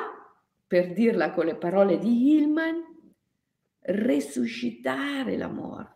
[0.68, 2.84] per dirla con le parole di Hillman,
[3.80, 5.95] resuscitare la morte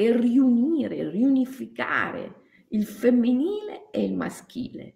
[0.00, 4.94] e riunire, riunificare il femminile e il maschile,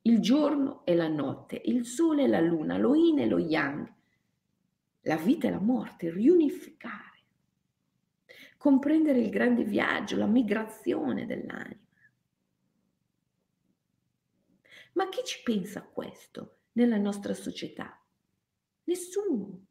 [0.00, 3.86] il giorno e la notte, il sole e la luna, lo yin e lo yang,
[5.02, 7.22] la vita e la morte, riunificare,
[8.56, 11.82] comprendere il grande viaggio, la migrazione dell'anima.
[14.94, 18.02] Ma chi ci pensa a questo nella nostra società?
[18.84, 19.66] Nessuno.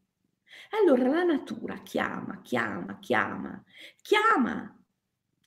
[0.71, 3.63] Allora la natura chiama, chiama, chiama,
[4.01, 4.83] chiama,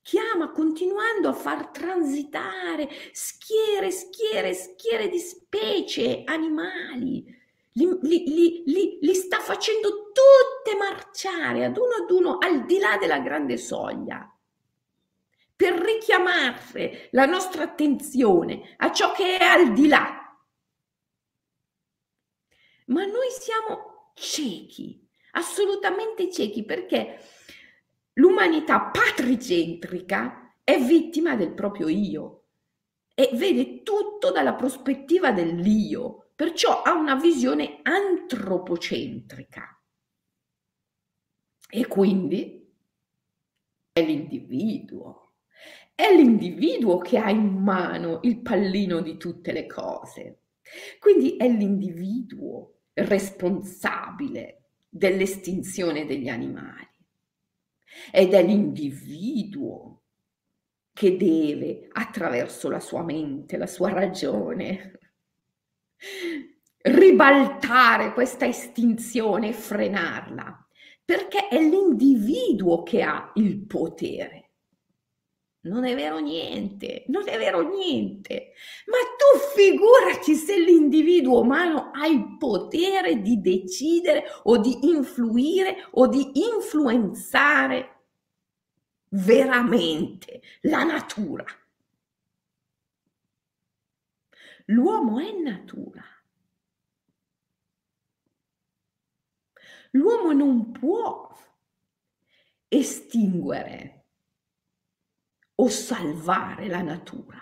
[0.03, 7.35] chiama continuando a far transitare schiere, schiere, schiere di specie animali.
[7.73, 12.97] Li, li, li, li, sta facendo tutte marciare ad uno ad uno al di là
[12.97, 14.31] della grande soglia
[15.57, 20.23] per richiamare la nostra attenzione a ciò che è al di là.
[22.87, 25.07] Ma noi siamo ciechi
[25.37, 27.19] assolutamente ciechi perché
[28.15, 32.45] l'umanità patricentrica è vittima del proprio io
[33.15, 39.81] e vede tutto dalla prospettiva dell'io, perciò ha una visione antropocentrica.
[41.69, 42.71] E quindi
[43.93, 45.37] è l'individuo,
[45.95, 50.41] è l'individuo che ha in mano il pallino di tutte le cose.
[50.99, 56.89] Quindi è l'individuo responsabile dell'estinzione degli animali.
[58.11, 60.03] Ed è l'individuo
[60.93, 64.99] che deve, attraverso la sua mente, la sua ragione,
[66.83, 70.67] ribaltare questa estinzione e frenarla,
[71.05, 74.46] perché è l'individuo che ha il potere
[75.67, 78.53] non è vero niente, non è vero niente.
[78.87, 86.07] Ma tu figurati se l'individuo umano ha il potere di decidere o di influire o
[86.07, 88.05] di influenzare
[89.09, 91.45] veramente la natura.
[94.67, 96.03] L'uomo è natura.
[99.93, 101.35] L'uomo non può
[102.69, 103.96] estinguere
[105.57, 107.39] o salvare la natura,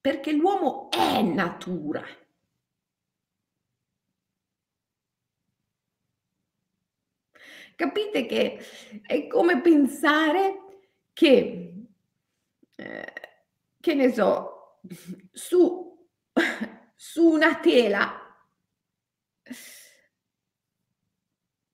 [0.00, 2.04] perché l'uomo è natura.
[7.76, 8.58] Capite che
[9.02, 11.86] è come pensare che,
[12.74, 13.12] eh,
[13.78, 14.80] che ne so,
[15.32, 16.08] su,
[16.96, 18.28] su una tela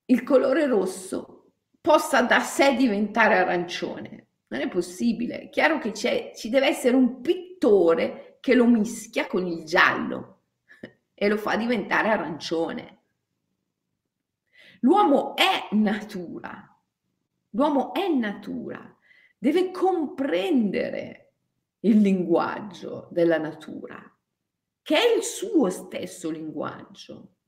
[0.06, 4.28] il colore rosso possa da sé diventare arancione.
[4.54, 5.40] Non è possibile.
[5.40, 10.42] È chiaro che ci deve essere un pittore che lo mischia con il giallo
[11.12, 12.98] e lo fa diventare arancione.
[14.82, 16.72] L'uomo è natura,
[17.50, 18.96] l'uomo è natura,
[19.36, 21.32] deve comprendere
[21.80, 24.00] il linguaggio della natura,
[24.82, 27.38] che è il suo stesso linguaggio.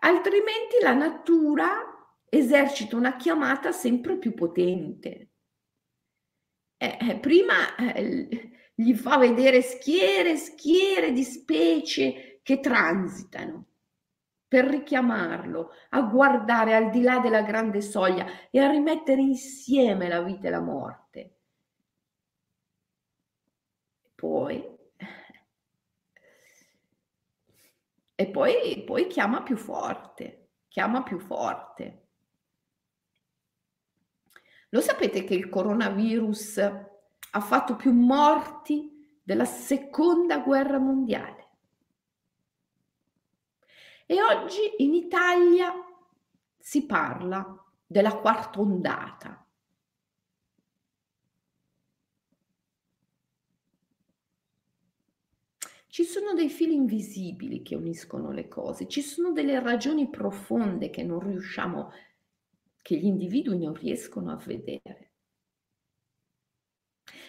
[0.00, 1.68] Altrimenti la natura
[2.26, 5.29] esercita una chiamata sempre più potente.
[6.82, 13.66] Eh, eh, prima eh, gli fa vedere schiere e schiere di specie che transitano
[14.48, 20.22] per richiamarlo a guardare al di là della grande soglia e a rimettere insieme la
[20.22, 21.34] vita e la morte.
[24.14, 24.78] Poi
[28.14, 32.09] e poi, poi chiama più forte, chiama più forte.
[34.70, 41.48] Lo sapete che il coronavirus ha fatto più morti della seconda guerra mondiale?
[44.06, 45.72] E oggi in Italia
[46.58, 49.44] si parla della quarta ondata.
[55.88, 61.02] Ci sono dei fili invisibili che uniscono le cose, ci sono delle ragioni profonde che
[61.02, 61.92] non riusciamo a
[62.90, 65.12] che gli individui non riescono a vedere.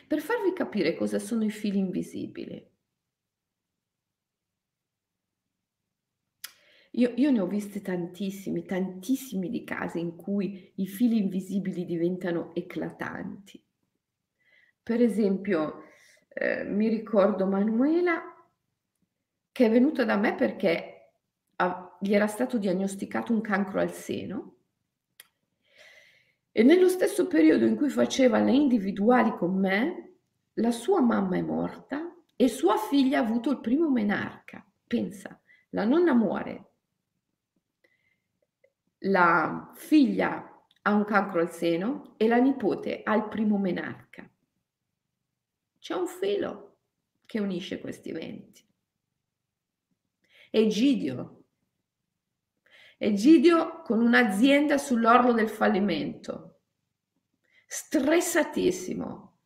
[0.08, 2.68] Per farvi capire cosa sono i fili invisibili.
[6.94, 12.56] Io, io, ne ho viste tantissimi, tantissimi di casi in cui i fili invisibili diventano
[12.56, 13.64] eclatanti.
[14.82, 15.84] Per esempio,
[16.30, 18.20] eh, mi ricordo Manuela
[19.52, 21.12] che è venuta da me perché
[21.58, 24.56] a, gli era stato diagnosticato un cancro al seno
[26.52, 30.18] e nello stesso periodo in cui faceva le individuali con me,
[30.56, 34.66] la sua mamma è morta e sua figlia ha avuto il primo menarca.
[34.86, 36.72] Pensa, la nonna muore,
[39.06, 44.30] la figlia ha un cancro al seno e la nipote ha il primo menarca.
[45.80, 46.80] C'è un filo
[47.26, 48.68] che unisce questi eventi.
[50.50, 51.41] Egidio
[53.04, 56.60] Egidio con un'azienda sull'orlo del fallimento,
[57.66, 59.40] stressatissimo,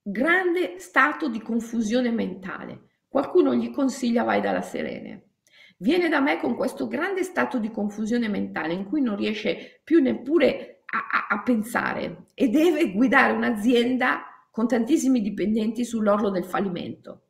[0.00, 3.00] grande stato di confusione mentale.
[3.06, 5.32] Qualcuno gli consiglia vai dalla Serene.
[5.76, 10.00] Viene da me con questo grande stato di confusione mentale in cui non riesce più
[10.00, 17.24] neppure a, a, a pensare e deve guidare un'azienda con tantissimi dipendenti sull'orlo del fallimento.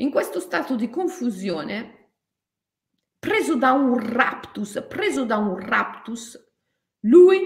[0.00, 2.10] In questo stato di confusione,
[3.18, 6.38] preso da un raptus, preso da un raptus,
[7.00, 7.44] lui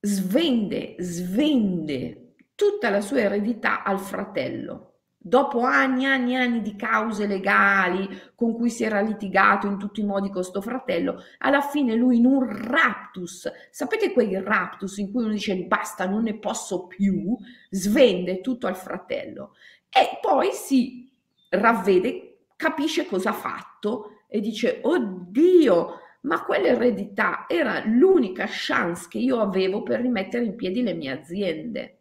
[0.00, 4.86] svende, svende tutta la sua eredità al fratello.
[5.16, 9.78] Dopo anni e anni e anni di cause legali con cui si era litigato in
[9.78, 14.96] tutti i modi con questo fratello, alla fine lui in un raptus, sapete quei raptus
[14.98, 17.36] in cui uno dice basta, non ne posso più,
[17.70, 19.52] svende tutto al fratello
[19.90, 21.10] e poi si
[21.50, 29.40] ravvede, capisce cosa ha fatto e dice, oddio, ma quell'eredità era l'unica chance che io
[29.40, 31.98] avevo per rimettere in piedi le mie aziende.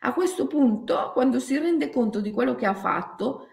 [0.00, 3.48] A questo punto, quando si rende conto di quello che ha fatto,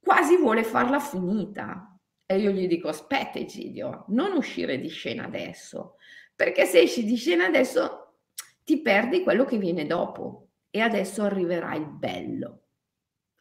[0.00, 1.96] quasi vuole farla finita.
[2.26, 5.96] E io gli dico, aspetta Egidio, non uscire di scena adesso,
[6.34, 8.16] perché se esci di scena adesso
[8.64, 12.62] ti perdi quello che viene dopo e adesso arriverà il bello.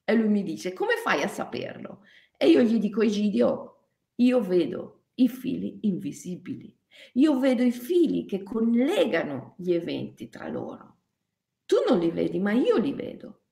[0.04, 2.02] E lui mi dice, come fai a saperlo?
[2.38, 6.78] E io gli dico, Egidio, io vedo i fili invisibili,
[7.14, 10.98] io vedo i fili che collegano gli eventi tra loro.
[11.66, 13.44] Tu non li vedi, ma io li vedo.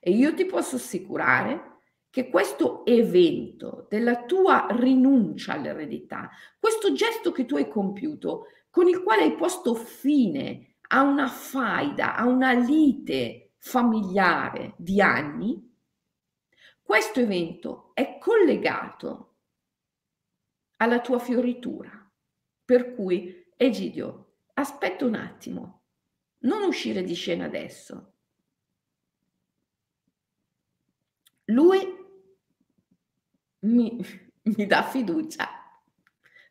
[0.00, 7.44] E io ti posso assicurare che questo evento della tua rinuncia all'eredità, questo gesto che
[7.44, 13.52] tu hai compiuto, con il quale hai posto fine a una faida, a una lite
[13.58, 15.74] familiare di anni,
[16.82, 19.34] questo evento è collegato
[20.76, 21.90] alla tua fioritura.
[22.64, 25.82] Per cui, Egidio, aspetta un attimo,
[26.40, 28.12] non uscire di scena adesso.
[31.46, 31.78] Lui
[33.60, 33.98] mi,
[34.42, 35.48] mi dà fiducia,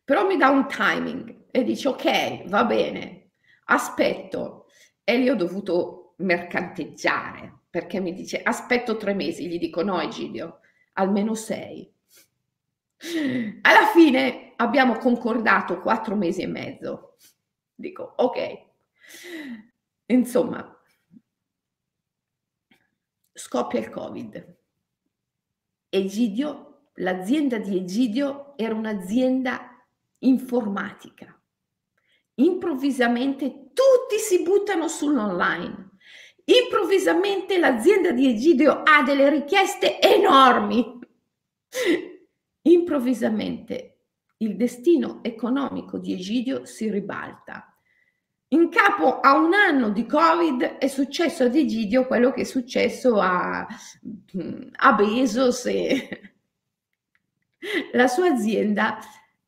[0.03, 3.24] però mi dà un timing e dice ok, va bene,
[3.65, 4.67] aspetto
[5.03, 10.61] e lì ho dovuto mercanteggiare perché mi dice aspetto tre mesi, gli dico no Egidio,
[10.93, 11.91] almeno sei.
[13.61, 17.17] Alla fine abbiamo concordato quattro mesi e mezzo.
[17.73, 18.65] Dico ok.
[20.05, 20.81] Insomma,
[23.33, 24.57] scoppia il Covid.
[25.89, 29.85] Egidio, l'azienda di Egidio era un'azienda
[30.19, 31.34] informatica.
[32.35, 35.91] Improvvisamente tutti si buttano sull'online.
[36.45, 40.99] Improvvisamente l'azienda di Egidio ha delle richieste enormi.
[42.61, 43.97] Improvvisamente
[44.37, 47.75] il destino economico di Egidio si ribalta.
[48.49, 53.19] In capo a un anno di Covid è successo ad Egidio quello che è successo
[53.19, 53.65] a,
[54.71, 56.31] a Bezos e
[57.93, 58.99] la sua azienda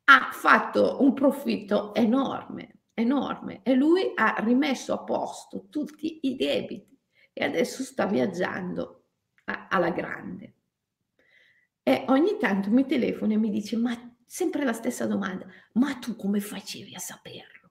[0.05, 6.97] ha fatto un profitto enorme, enorme e lui ha rimesso a posto tutti i debiti
[7.31, 9.03] e adesso sta viaggiando
[9.45, 10.53] a, alla grande.
[11.83, 13.95] E ogni tanto mi telefona e mi dice, ma
[14.25, 17.69] sempre la stessa domanda, ma tu come facevi a saperlo?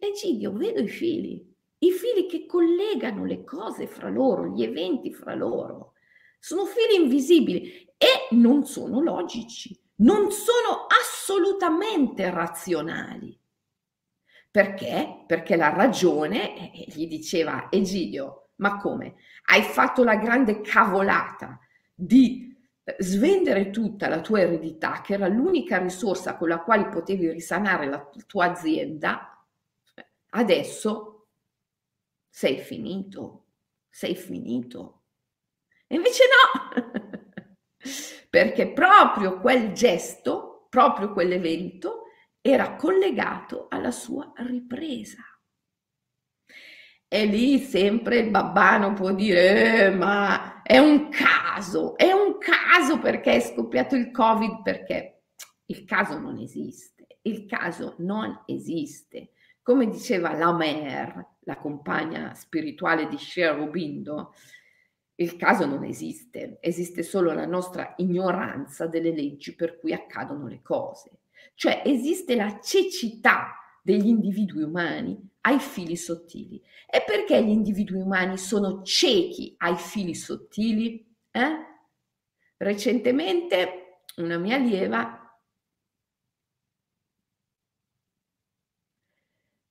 [0.00, 5.34] Egidio, vedo i fili, i fili che collegano le cose fra loro, gli eventi fra
[5.34, 5.92] loro.
[6.38, 13.38] Sono fili invisibili e non sono logici non sono assolutamente razionali.
[14.56, 15.24] Perché?
[15.26, 19.16] Perché la ragione, eh, gli diceva Egidio, ma come?
[19.44, 21.60] Hai fatto la grande cavolata
[21.94, 27.32] di eh, svendere tutta la tua eredità, che era l'unica risorsa con la quale potevi
[27.32, 29.46] risanare la tua azienda,
[30.30, 31.26] adesso
[32.30, 33.48] sei finito,
[33.90, 35.02] sei finito.
[35.86, 36.82] E invece no,
[38.30, 42.05] perché proprio quel gesto, proprio quell'evento
[42.50, 45.18] era collegato alla sua ripresa.
[47.08, 52.98] E lì sempre il babbano può dire, eh, ma è un caso, è un caso
[52.98, 55.22] perché è scoppiato il Covid, perché
[55.66, 59.32] il caso non esiste, il caso non esiste.
[59.62, 64.34] Come diceva la Mer, la compagna spirituale di Cher Rubindo,
[65.16, 70.60] il caso non esiste, esiste solo la nostra ignoranza delle leggi per cui accadono le
[70.62, 71.18] cose.
[71.56, 76.62] Cioè esiste la cecità degli individui umani ai fili sottili.
[76.86, 81.02] E perché gli individui umani sono ciechi ai fili sottili?
[81.30, 81.56] Eh?
[82.58, 85.20] Recentemente una mia allieva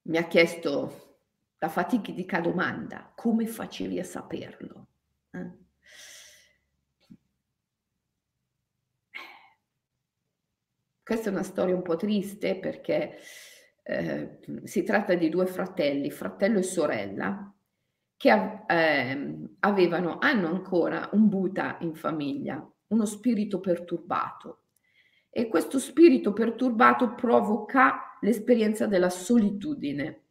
[0.07, 1.19] mi ha chiesto
[1.59, 4.87] la fatidica domanda, come facevi a saperlo?
[5.31, 5.64] Eh.
[11.05, 13.19] Questa è una storia un po' triste perché
[13.83, 17.53] eh, si tratta di due fratelli, fratello e sorella,
[18.17, 24.63] che eh, avevano, hanno ancora un Buddha in famiglia, uno spirito perturbato.
[25.29, 30.23] E questo spirito perturbato provoca l'esperienza della solitudine.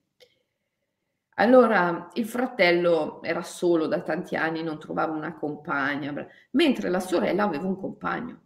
[1.37, 6.13] Allora il fratello era solo da tanti anni, non trovava una compagna,
[6.51, 8.44] mentre la sorella aveva un compagno.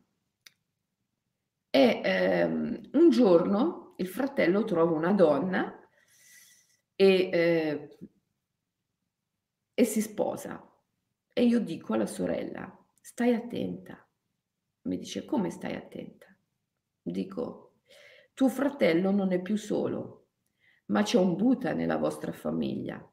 [1.70, 5.88] E ehm, un giorno il fratello trova una donna
[6.94, 7.98] e, eh,
[9.74, 10.64] e si sposa.
[11.32, 14.04] E io dico alla sorella, stai attenta.
[14.82, 16.26] Mi dice, come stai attenta?
[17.00, 17.80] Dico,
[18.34, 20.28] tuo fratello non è più solo,
[20.86, 23.04] ma c'è un Buddha nella vostra famiglia,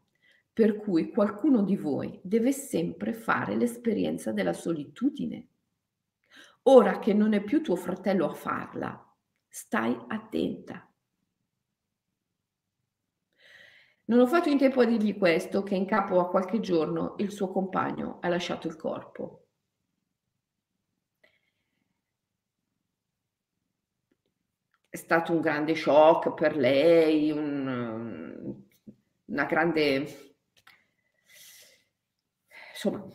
[0.54, 5.50] per cui qualcuno di voi deve sempre fare l'esperienza della solitudine.
[6.68, 9.16] Ora che non è più tuo fratello a farla,
[9.48, 10.88] stai attenta.
[14.06, 17.32] Non ho fatto in tempo a dirgli questo, che in capo a qualche giorno il
[17.32, 19.46] suo compagno ha lasciato il corpo.
[24.96, 28.64] è stato un grande shock per lei, un,
[29.26, 30.34] una grande...
[32.72, 33.06] Insomma,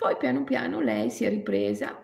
[0.00, 2.02] poi piano piano lei si è ripresa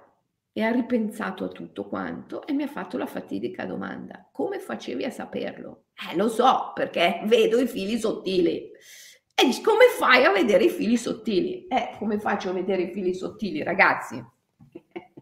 [0.53, 5.03] e ha ripensato a tutto quanto e mi ha fatto la fatidica domanda, come facevi
[5.03, 5.85] a saperlo?
[5.95, 8.71] Eh, lo so, perché vedo i fili sottili.
[9.35, 11.67] E dici, come fai a vedere i fili sottili?
[11.69, 14.23] Eh, come faccio a vedere i fili sottili, ragazzi?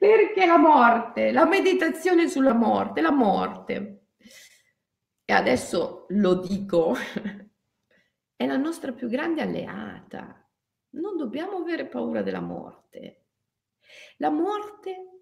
[0.00, 4.04] perché la morte, la meditazione sulla morte, la morte.
[5.26, 6.96] E adesso lo dico,
[8.36, 10.47] è la nostra più grande alleata.
[10.90, 13.26] Non dobbiamo avere paura della morte.
[14.18, 15.18] La morte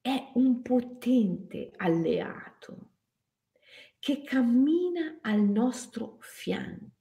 [0.00, 2.90] è un potente alleato
[3.98, 6.96] che cammina al nostro fianco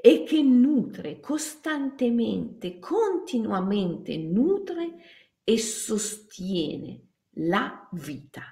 [0.00, 4.96] e che nutre costantemente, continuamente nutre
[5.44, 8.42] e sostiene la vita.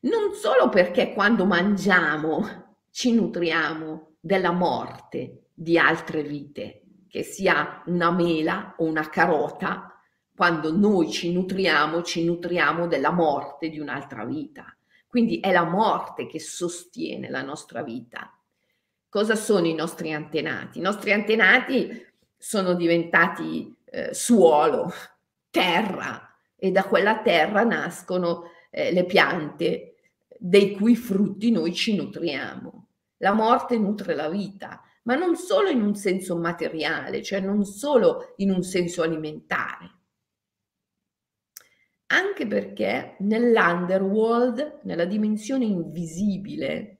[0.00, 2.61] Non solo perché quando mangiamo
[2.92, 9.98] ci nutriamo della morte di altre vite, che sia una mela o una carota,
[10.34, 14.76] quando noi ci nutriamo, ci nutriamo della morte di un'altra vita.
[15.06, 18.34] Quindi è la morte che sostiene la nostra vita.
[19.08, 20.78] Cosa sono i nostri antenati?
[20.78, 24.92] I nostri antenati sono diventati eh, suolo,
[25.50, 29.96] terra e da quella terra nascono eh, le piante
[30.38, 32.81] dei cui frutti noi ci nutriamo.
[33.22, 38.34] La morte nutre la vita, ma non solo in un senso materiale, cioè non solo
[38.38, 39.90] in un senso alimentare.
[42.06, 46.98] Anche perché nell'underworld, nella dimensione invisibile,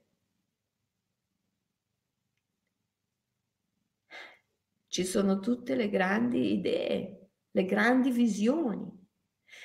[4.87, 9.02] ci sono tutte le grandi idee, le grandi visioni.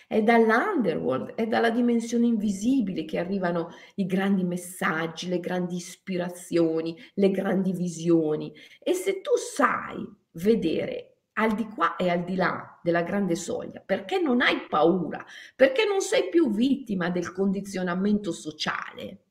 [0.09, 7.30] È dall'underworld, è dalla dimensione invisibile che arrivano i grandi messaggi, le grandi ispirazioni, le
[7.30, 8.50] grandi visioni.
[8.82, 10.02] E se tu sai
[10.32, 15.22] vedere al di qua e al di là della grande soglia, perché non hai paura,
[15.54, 19.24] perché non sei più vittima del condizionamento sociale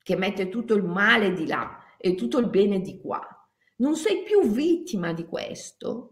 [0.00, 3.20] che mette tutto il male di là e tutto il bene di qua.
[3.78, 6.11] Non sei più vittima di questo,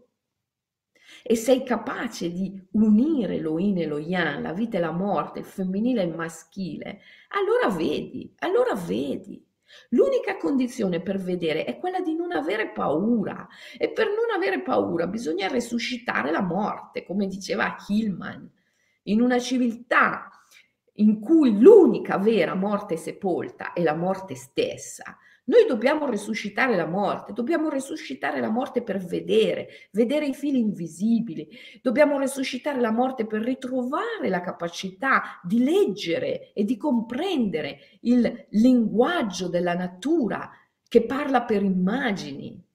[1.23, 5.39] e sei capace di unire lo yin e lo yang, la vita e la morte,
[5.39, 9.43] il femminile e il maschile, allora vedi, allora vedi.
[9.89, 13.47] L'unica condizione per vedere è quella di non avere paura.
[13.77, 18.49] E per non avere paura bisogna resuscitare la morte, come diceva Hillman,
[19.03, 20.29] in una civiltà
[20.95, 25.17] in cui l'unica vera morte sepolta è la morte stessa,
[25.51, 31.45] noi dobbiamo resuscitare la morte, dobbiamo resuscitare la morte per vedere, vedere i fili invisibili,
[31.81, 39.49] dobbiamo resuscitare la morte per ritrovare la capacità di leggere e di comprendere il linguaggio
[39.49, 40.49] della natura
[40.87, 42.70] che parla per immagini.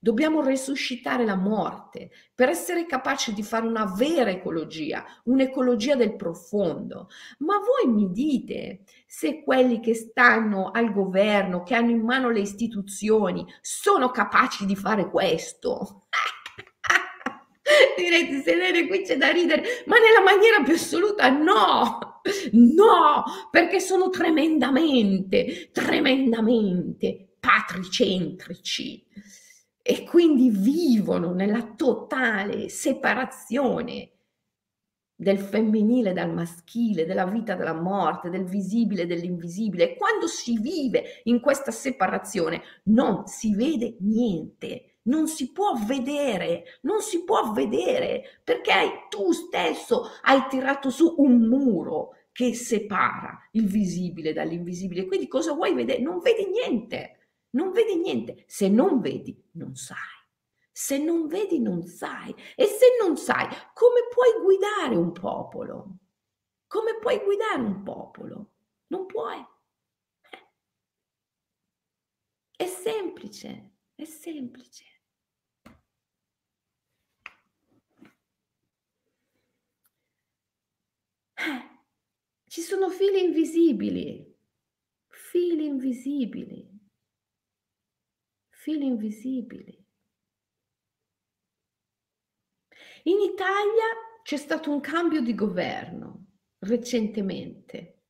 [0.00, 7.08] Dobbiamo resuscitare la morte per essere capaci di fare una vera ecologia, un'ecologia del profondo.
[7.38, 12.38] Ma voi mi dite se quelli che stanno al governo, che hanno in mano le
[12.38, 16.06] istituzioni, sono capaci di fare questo?
[17.96, 22.20] Direte, Selene, qui c'è da ridere, ma nella maniera più assoluta no,
[22.52, 29.04] no, perché sono tremendamente, tremendamente patricentrici
[29.90, 34.10] e quindi vivono nella totale separazione
[35.14, 39.92] del femminile dal maschile, della vita dalla morte, del visibile dell'invisibile.
[39.92, 46.64] E quando si vive in questa separazione non si vede niente, non si può vedere,
[46.82, 53.64] non si può vedere perché tu stesso hai tirato su un muro che separa il
[53.64, 55.06] visibile dall'invisibile.
[55.06, 56.02] Quindi cosa vuoi vedere?
[56.02, 57.17] Non vedi niente.
[57.50, 58.44] Non vedi niente.
[58.46, 59.96] Se non vedi, non sai.
[60.70, 62.34] Se non vedi, non sai.
[62.54, 65.98] E se non sai, come puoi guidare un popolo?
[66.66, 68.52] Come puoi guidare un popolo?
[68.88, 69.44] Non puoi.
[72.54, 74.84] È semplice, è semplice.
[82.46, 84.36] Ci sono fili invisibili,
[85.06, 86.77] fili invisibili
[88.58, 89.86] fili invisibili.
[93.04, 93.84] In Italia
[94.24, 96.26] c'è stato un cambio di governo
[96.58, 98.02] recentemente.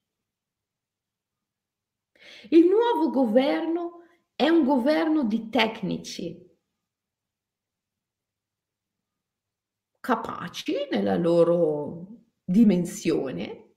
[2.48, 6.46] Il nuovo governo è un governo di tecnici
[10.00, 13.74] capaci nella loro dimensione,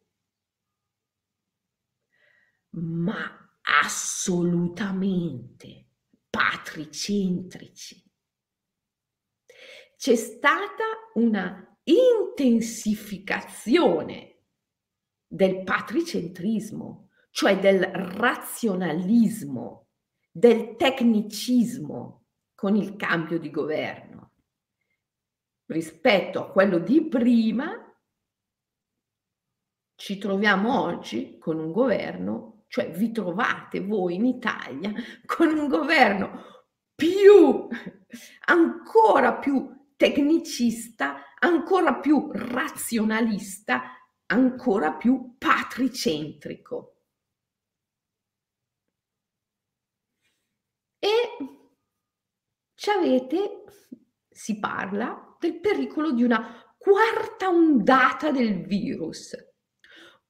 [2.70, 5.91] ma assolutamente
[6.32, 8.04] patricentrici.
[9.96, 14.40] C'è stata una intensificazione
[15.28, 19.90] del patricentrismo, cioè del razionalismo,
[20.32, 22.26] del tecnicismo
[22.56, 24.32] con il cambio di governo.
[25.66, 27.86] Rispetto a quello di prima,
[29.96, 34.94] ci troviamo oggi con un governo cioè vi trovate voi in Italia
[35.26, 36.64] con un governo
[36.96, 37.68] più,
[38.46, 43.82] ancora più tecnicista, ancora più razionalista,
[44.28, 46.96] ancora più patricentrico.
[50.98, 51.10] E
[52.74, 53.66] ci avete,
[54.30, 59.36] si parla del pericolo di una quarta ondata del virus,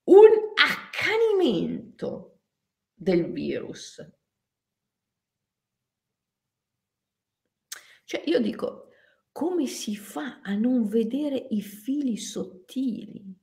[0.06, 2.31] un accanimento
[3.02, 4.00] del virus.
[8.06, 8.90] Cioè io dico,
[9.32, 13.36] come si fa a non vedere i fili sottili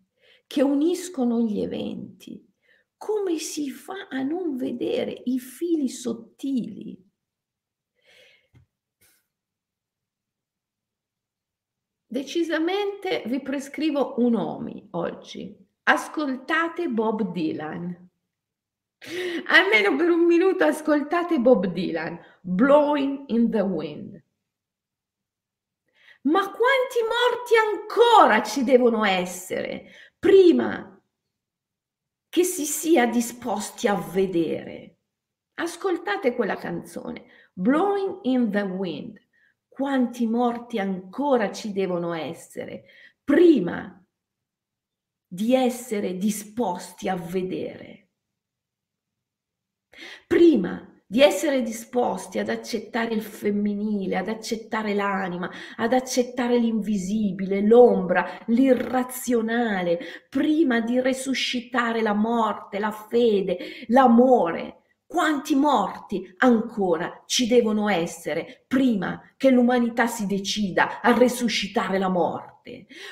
[0.46, 2.46] che uniscono gli eventi?
[2.96, 7.04] Come si fa a non vedere i fili sottili?
[12.06, 15.56] Decisamente vi prescrivo un OMI oggi.
[15.82, 18.07] Ascoltate Bob Dylan.
[19.46, 24.22] Almeno per un minuto ascoltate Bob Dylan, Blowing in the Wind.
[26.22, 29.86] Ma quanti morti ancora ci devono essere
[30.18, 31.00] prima
[32.28, 34.96] che si sia disposti a vedere?
[35.54, 39.26] Ascoltate quella canzone, Blowing in the Wind
[39.78, 42.86] quanti morti ancora ci devono essere
[43.22, 44.04] prima
[45.24, 48.07] di essere disposti a vedere.
[50.26, 58.40] Prima di essere disposti ad accettare il femminile, ad accettare l'anima, ad accettare l'invisibile, l'ombra,
[58.46, 68.64] l'irrazionale, prima di resuscitare la morte, la fede, l'amore, quanti morti ancora ci devono essere
[68.68, 72.57] prima che l'umanità si decida a resuscitare la morte?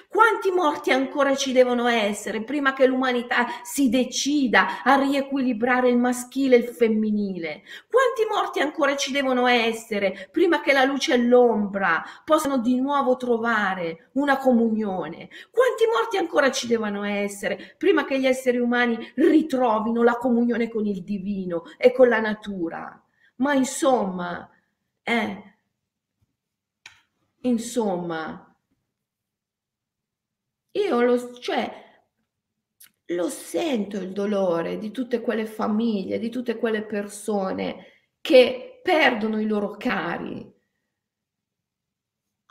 [0.09, 6.57] Quanti morti ancora ci devono essere prima che l'umanità si decida a riequilibrare il maschile
[6.57, 7.63] e il femminile?
[7.89, 13.17] Quanti morti ancora ci devono essere prima che la luce e l'ombra possano di nuovo
[13.17, 15.29] trovare una comunione?
[15.51, 20.87] Quanti morti ancora ci devono essere prima che gli esseri umani ritrovino la comunione con
[20.87, 23.01] il divino e con la natura?
[23.37, 24.49] Ma insomma,
[25.03, 25.57] eh,
[27.41, 28.46] insomma,
[30.77, 31.85] io lo, cioè,
[33.07, 37.87] lo sento il dolore di tutte quelle famiglie, di tutte quelle persone
[38.21, 40.55] che perdono i loro cari.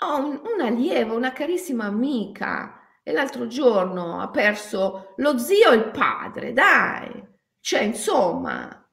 [0.04, 5.76] Ho un, una lieva, una carissima amica, e l'altro giorno ha perso lo zio e
[5.76, 7.24] il padre, dai.
[7.60, 8.90] Cioè, insomma,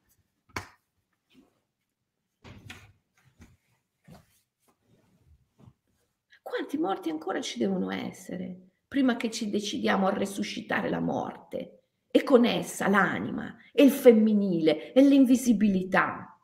[6.43, 8.72] quanti morti ancora ci devono essere?
[8.93, 14.93] Prima che ci decidiamo a resuscitare la morte e con essa l'anima e il femminile
[14.93, 16.38] e l'invisibilità.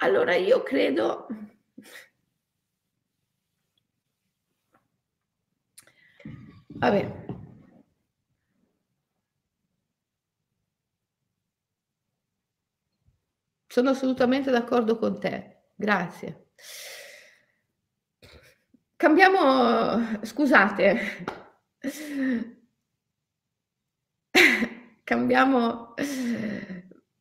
[0.00, 1.28] Allora io credo
[6.66, 7.26] Vabbè.
[13.66, 15.70] Sono assolutamente d'accordo con te.
[15.74, 16.48] Grazie.
[18.98, 21.24] Cambiamo scusate.
[25.04, 25.94] Cambiamo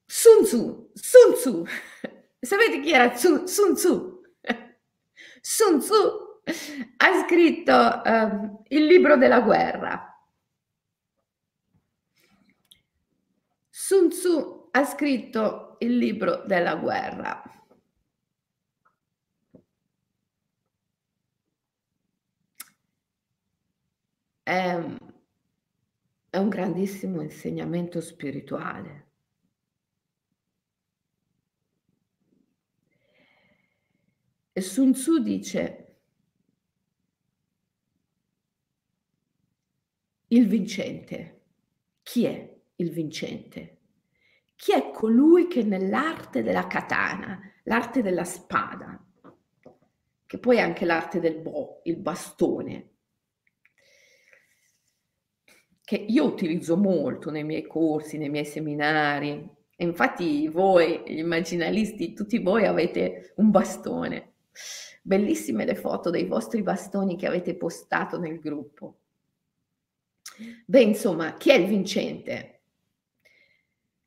[0.03, 1.65] Sun Tzu, Sun Tzu.
[2.39, 4.21] Sapete chi era Sun Tzu?
[5.39, 6.41] Sun Tzu
[6.97, 10.19] ha scritto uh, il libro della guerra.
[13.69, 17.43] Sun Tzu ha scritto il libro della guerra.
[24.47, 24.79] È,
[26.29, 29.05] è un grandissimo insegnamento spirituale.
[34.53, 35.97] E Sun Tzu dice,
[40.27, 41.41] il vincente,
[42.01, 43.79] chi è il vincente?
[44.55, 49.05] Chi è colui che nell'arte della katana, l'arte della spada,
[50.25, 52.96] che poi è anche l'arte del bo, il bastone,
[55.87, 59.49] che io utilizzo molto nei miei corsi, nei miei seminari.
[59.73, 64.33] E infatti voi, gli immaginalisti, tutti voi avete un bastone.
[65.01, 68.97] Bellissime le foto dei vostri bastoni che avete postato nel gruppo.
[70.65, 72.59] Beh, insomma, chi è il vincente?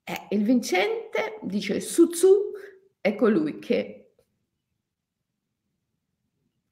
[0.05, 2.53] Eh, il vincente, dice Su Tzu,
[3.01, 4.17] è colui che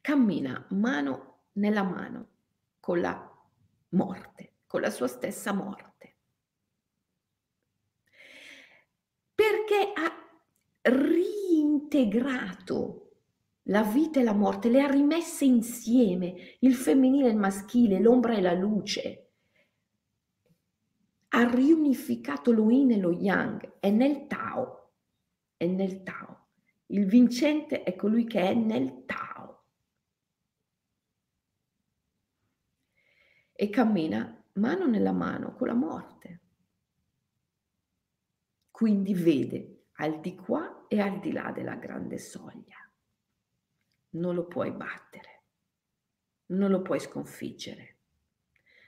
[0.02, 2.28] cammina mano nella mano
[2.78, 3.36] con la
[3.90, 5.86] morte con la sua stessa morte.
[9.34, 10.12] Perché ha
[10.82, 13.04] reintegrato
[13.62, 18.36] la vita e la morte, le ha rimesse insieme, il femminile e il maschile, l'ombra
[18.36, 19.32] e la luce.
[21.28, 24.92] Ha riunificato lo yin e lo yang, è nel Tao,
[25.56, 26.46] è nel Tao.
[26.86, 29.64] Il vincente è colui che è nel Tao.
[33.52, 36.40] E cammina mano nella mano con la morte.
[38.70, 42.76] Quindi vede al di qua e al di là della grande soglia.
[44.10, 45.42] Non lo puoi battere,
[46.46, 47.96] non lo puoi sconfiggere.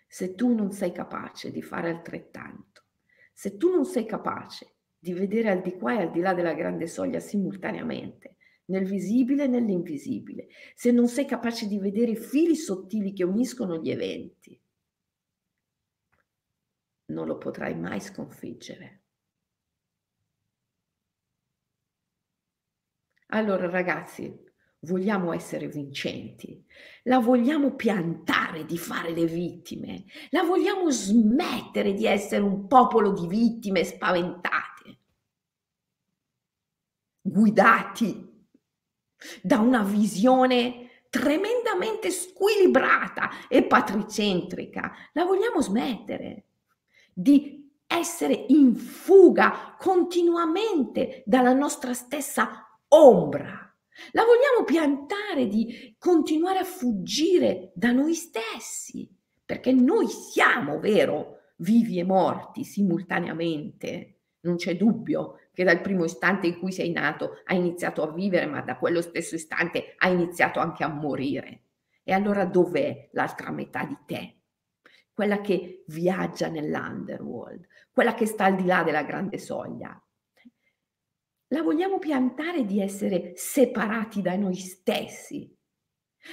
[0.07, 2.85] Se tu non sei capace di fare altrettanto,
[3.33, 6.55] se tu non sei capace di vedere al di qua e al di là della
[6.55, 12.55] grande soglia simultaneamente, nel visibile e nell'invisibile, se non sei capace di vedere i fili
[12.55, 14.61] sottili che uniscono gli eventi,
[17.11, 19.03] non lo potrai mai sconfiggere.
[23.33, 24.49] Allora ragazzi,
[24.81, 26.65] vogliamo essere vincenti,
[27.05, 33.27] la vogliamo piantare di fare le vittime, la vogliamo smettere di essere un popolo di
[33.29, 34.99] vittime spaventate,
[37.21, 38.29] guidati
[39.43, 44.93] da una visione tremendamente squilibrata e patricentrica.
[45.13, 46.50] La vogliamo smettere
[47.13, 53.67] di essere in fuga continuamente dalla nostra stessa ombra.
[54.13, 59.09] La vogliamo piantare di continuare a fuggire da noi stessi,
[59.45, 64.21] perché noi siamo, vero, vivi e morti simultaneamente.
[64.41, 68.47] Non c'è dubbio che dal primo istante in cui sei nato hai iniziato a vivere,
[68.47, 71.65] ma da quello stesso istante hai iniziato anche a morire.
[72.03, 74.40] E allora dov'è l'altra metà di te?
[75.21, 80.03] Quella che viaggia nell'underworld, quella che sta al di là della grande soglia,
[81.49, 85.55] la vogliamo piantare di essere separati da noi stessi.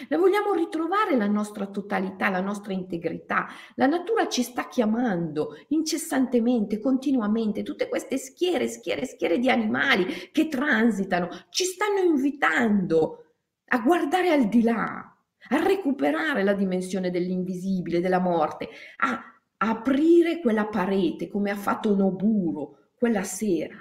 [0.07, 3.49] La vogliamo ritrovare la nostra totalità, la nostra integrità.
[3.75, 10.47] La natura ci sta chiamando incessantemente, continuamente, tutte queste schiere, schiere, schiere di animali che
[10.47, 13.33] transitano, ci stanno invitando
[13.65, 15.16] a guardare al di là,
[15.49, 19.21] a recuperare la dimensione dell'invisibile, della morte, a
[19.57, 23.75] aprire quella parete come ha fatto Noburo quella sera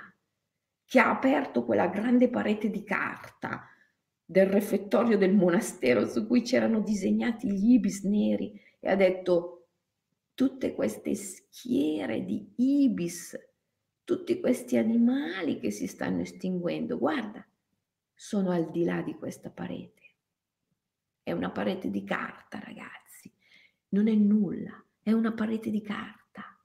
[0.85, 3.67] che ha aperto quella grande parete di carta
[4.25, 9.69] del refettorio del monastero su cui c'erano disegnati gli ibis neri e ha detto
[10.35, 13.37] tutte queste schiere di ibis,
[14.05, 17.45] tutti questi animali che si stanno estinguendo, guarda,
[18.15, 19.96] sono al di là di questa parete.
[21.27, 23.35] È una parete di carta, ragazzi,
[23.89, 26.57] non è nulla, è una parete di carta.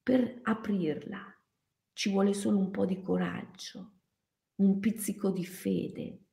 [0.00, 1.36] Per aprirla
[1.92, 3.94] ci vuole solo un po' di coraggio,
[4.58, 6.26] un pizzico di fede.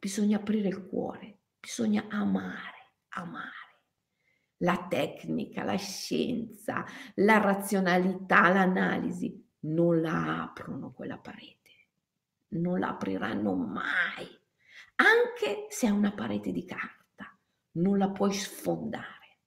[0.00, 3.82] Bisogna aprire il cuore, bisogna amare, amare.
[4.56, 6.84] La tecnica, la scienza,
[7.14, 11.90] la razionalità, l'analisi non la aprono quella parete,
[12.48, 14.26] non la apriranno mai,
[15.00, 17.38] anche se è una parete di carta,
[17.72, 19.38] non la puoi sfondare,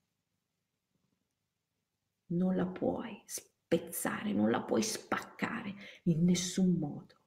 [2.27, 7.19] non la puoi spezzare, non la puoi spaccare in nessun modo.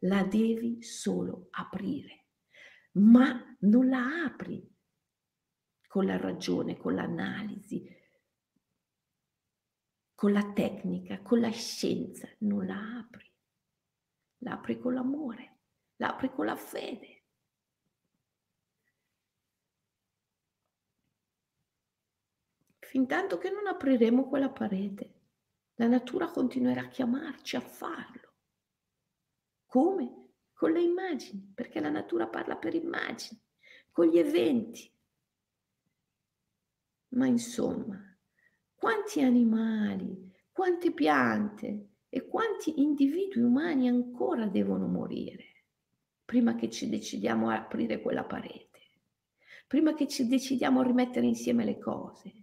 [0.00, 2.26] La devi solo aprire,
[2.92, 4.70] ma non la apri
[5.88, 7.88] con la ragione, con l'analisi,
[10.14, 13.32] con la tecnica, con la scienza, non la apri.
[14.38, 15.58] La apri con l'amore,
[15.96, 17.13] la apri con la fede.
[22.94, 25.14] Fin tanto che non apriremo quella parete,
[25.74, 28.34] la natura continuerà a chiamarci a farlo.
[29.66, 30.28] Come?
[30.52, 33.40] Con le immagini, perché la natura parla per immagini,
[33.90, 34.88] con gli eventi.
[37.14, 38.00] Ma insomma,
[38.76, 45.64] quanti animali, quante piante e quanti individui umani ancora devono morire
[46.24, 48.82] prima che ci decidiamo a aprire quella parete,
[49.66, 52.42] prima che ci decidiamo a rimettere insieme le cose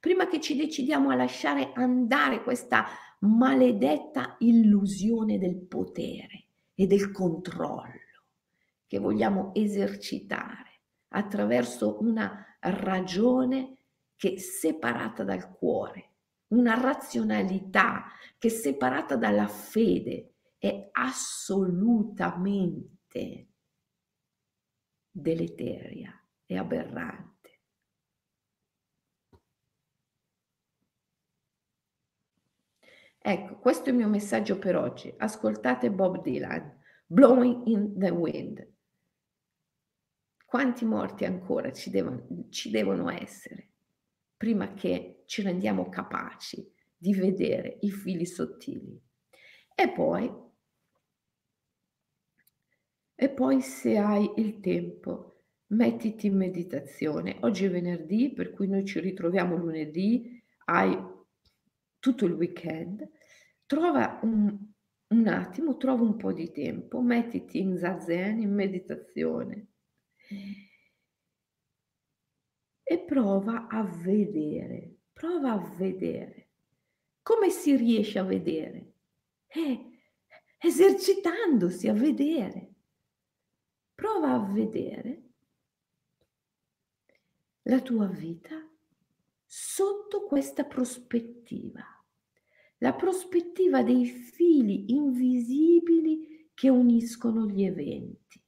[0.00, 2.86] prima che ci decidiamo a lasciare andare questa
[3.20, 7.96] maledetta illusione del potere e del controllo
[8.86, 13.76] che vogliamo esercitare attraverso una ragione
[14.16, 16.10] che è separata dal cuore,
[16.48, 18.06] una razionalità
[18.38, 23.46] che è separata dalla fede è assolutamente
[25.10, 26.12] deleteria
[26.46, 27.37] e aberrante.
[33.20, 35.12] Ecco, questo è il mio messaggio per oggi.
[35.16, 38.66] Ascoltate Bob Dylan, Blowing in the Wind.
[40.44, 43.72] Quanti morti ancora ci devono, ci devono essere
[44.36, 48.98] prima che ci rendiamo capaci di vedere i fili sottili?
[49.74, 50.32] E poi,
[53.14, 57.36] e poi se hai il tempo, mettiti in meditazione.
[57.40, 60.96] Oggi è venerdì, per cui noi ci ritroviamo lunedì hai
[61.98, 63.08] tutto il weekend,
[63.66, 64.56] trova un,
[65.08, 69.66] un attimo, trova un po' di tempo, mettiti in zazen, in meditazione
[72.90, 76.48] e prova a vedere, prova a vedere.
[77.22, 78.94] Come si riesce a vedere?
[79.46, 79.90] Eh,
[80.58, 82.74] esercitandosi a vedere.
[83.94, 85.22] Prova a vedere
[87.62, 88.56] la tua vita
[89.50, 91.82] sotto questa prospettiva,
[92.78, 98.44] la prospettiva dei fili invisibili che uniscono gli eventi.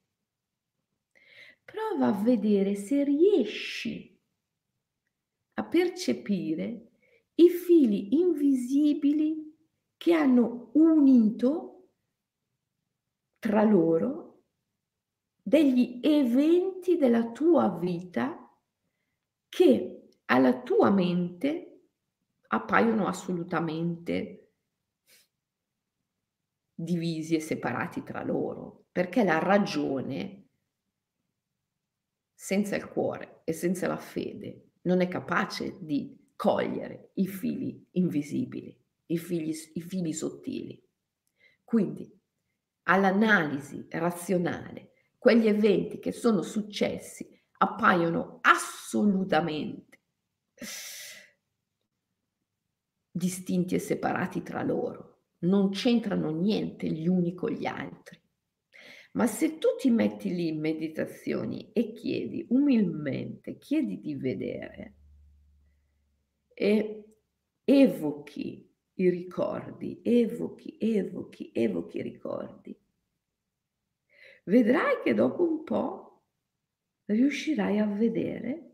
[1.65, 4.21] Prova a vedere se riesci
[5.55, 6.91] a percepire
[7.37, 9.57] i fili invisibili
[9.97, 11.93] che hanno unito
[13.39, 14.43] tra loro
[15.43, 18.37] degli eventi della tua vita
[19.49, 20.00] che
[20.31, 21.89] alla tua mente
[22.49, 24.53] appaiono assolutamente
[26.72, 30.49] divisi e separati tra loro, perché la ragione
[32.33, 38.74] senza il cuore e senza la fede non è capace di cogliere i fili invisibili,
[39.07, 40.83] i fili, i fili sottili.
[41.64, 42.09] Quindi
[42.85, 47.28] all'analisi razionale, quegli eventi che sono successi
[47.59, 49.89] appaiono assolutamente
[53.11, 58.19] distinti e separati tra loro, non c'entrano niente gli uni con gli altri.
[59.13, 64.95] Ma se tu ti metti lì in meditazioni e chiedi umilmente, chiedi di vedere
[66.55, 67.05] e
[67.65, 72.79] evochi i ricordi, evochi, evochi, evochi i ricordi,
[74.45, 76.23] vedrai che dopo un po'
[77.07, 78.70] riuscirai a vedere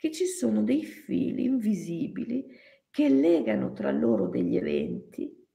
[0.00, 2.56] che ci sono dei fili invisibili
[2.88, 5.46] che legano tra loro degli eventi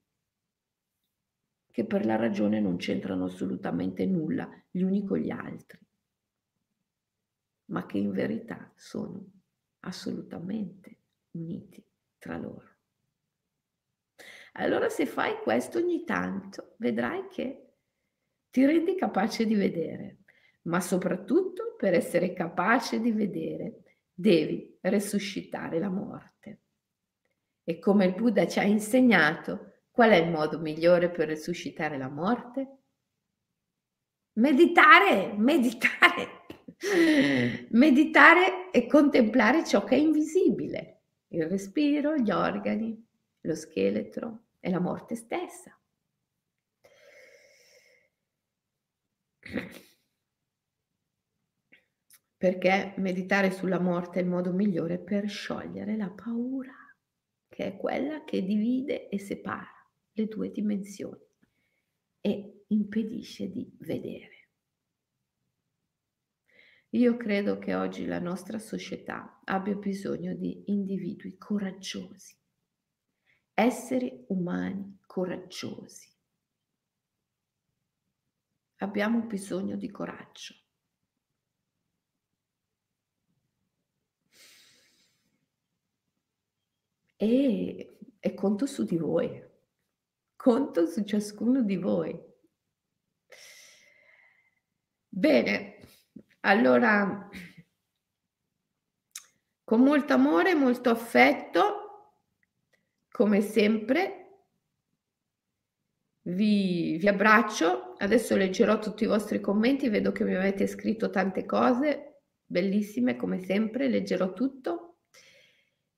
[1.68, 5.80] che per la ragione non c'entrano assolutamente nulla gli uni con gli altri,
[7.72, 9.20] ma che in verità sono
[9.80, 11.00] assolutamente
[11.32, 11.84] uniti
[12.16, 12.76] tra loro.
[14.52, 17.72] Allora se fai questo ogni tanto, vedrai che
[18.48, 20.18] ti rendi capace di vedere,
[20.62, 23.80] ma soprattutto per essere capace di vedere
[24.16, 26.60] devi resuscitare la morte.
[27.62, 32.10] E come il Buddha ci ha insegnato, Qual è il modo migliore per risuscitare la
[32.10, 32.80] morte?
[34.34, 36.44] Meditare, meditare.
[37.70, 43.02] Meditare e contemplare ciò che è invisibile, il respiro, gli organi,
[43.40, 45.74] lo scheletro e la morte stessa.
[52.36, 56.74] Perché meditare sulla morte è il modo migliore per sciogliere la paura,
[57.48, 59.70] che è quella che divide e separa
[60.12, 61.24] le due dimensioni
[62.20, 64.34] e impedisce di vedere.
[66.90, 72.36] Io credo che oggi la nostra società abbia bisogno di individui coraggiosi,
[73.54, 76.12] esseri umani coraggiosi.
[78.76, 80.65] Abbiamo bisogno di coraggio.
[87.16, 89.46] E, e conto su di voi
[90.46, 92.16] conto su ciascuno di voi.
[95.08, 95.78] Bene,
[96.42, 97.28] allora
[99.64, 102.20] con molto amore, molto affetto,
[103.10, 104.44] come sempre,
[106.22, 107.94] vi, vi abbraccio.
[107.96, 113.40] Adesso leggerò tutti i vostri commenti, vedo che mi avete scritto tante cose bellissime, come
[113.40, 114.85] sempre, leggerò tutto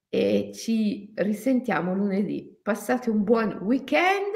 [0.09, 2.59] e ci risentiamo lunedì.
[2.63, 4.35] Passate un buon weekend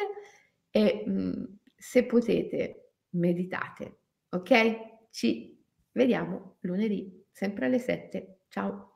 [0.71, 4.01] e mhmm, se potete meditate,
[4.31, 5.09] ok?
[5.11, 8.43] Ci vediamo lunedì, sempre alle 7.
[8.49, 8.92] Ciao!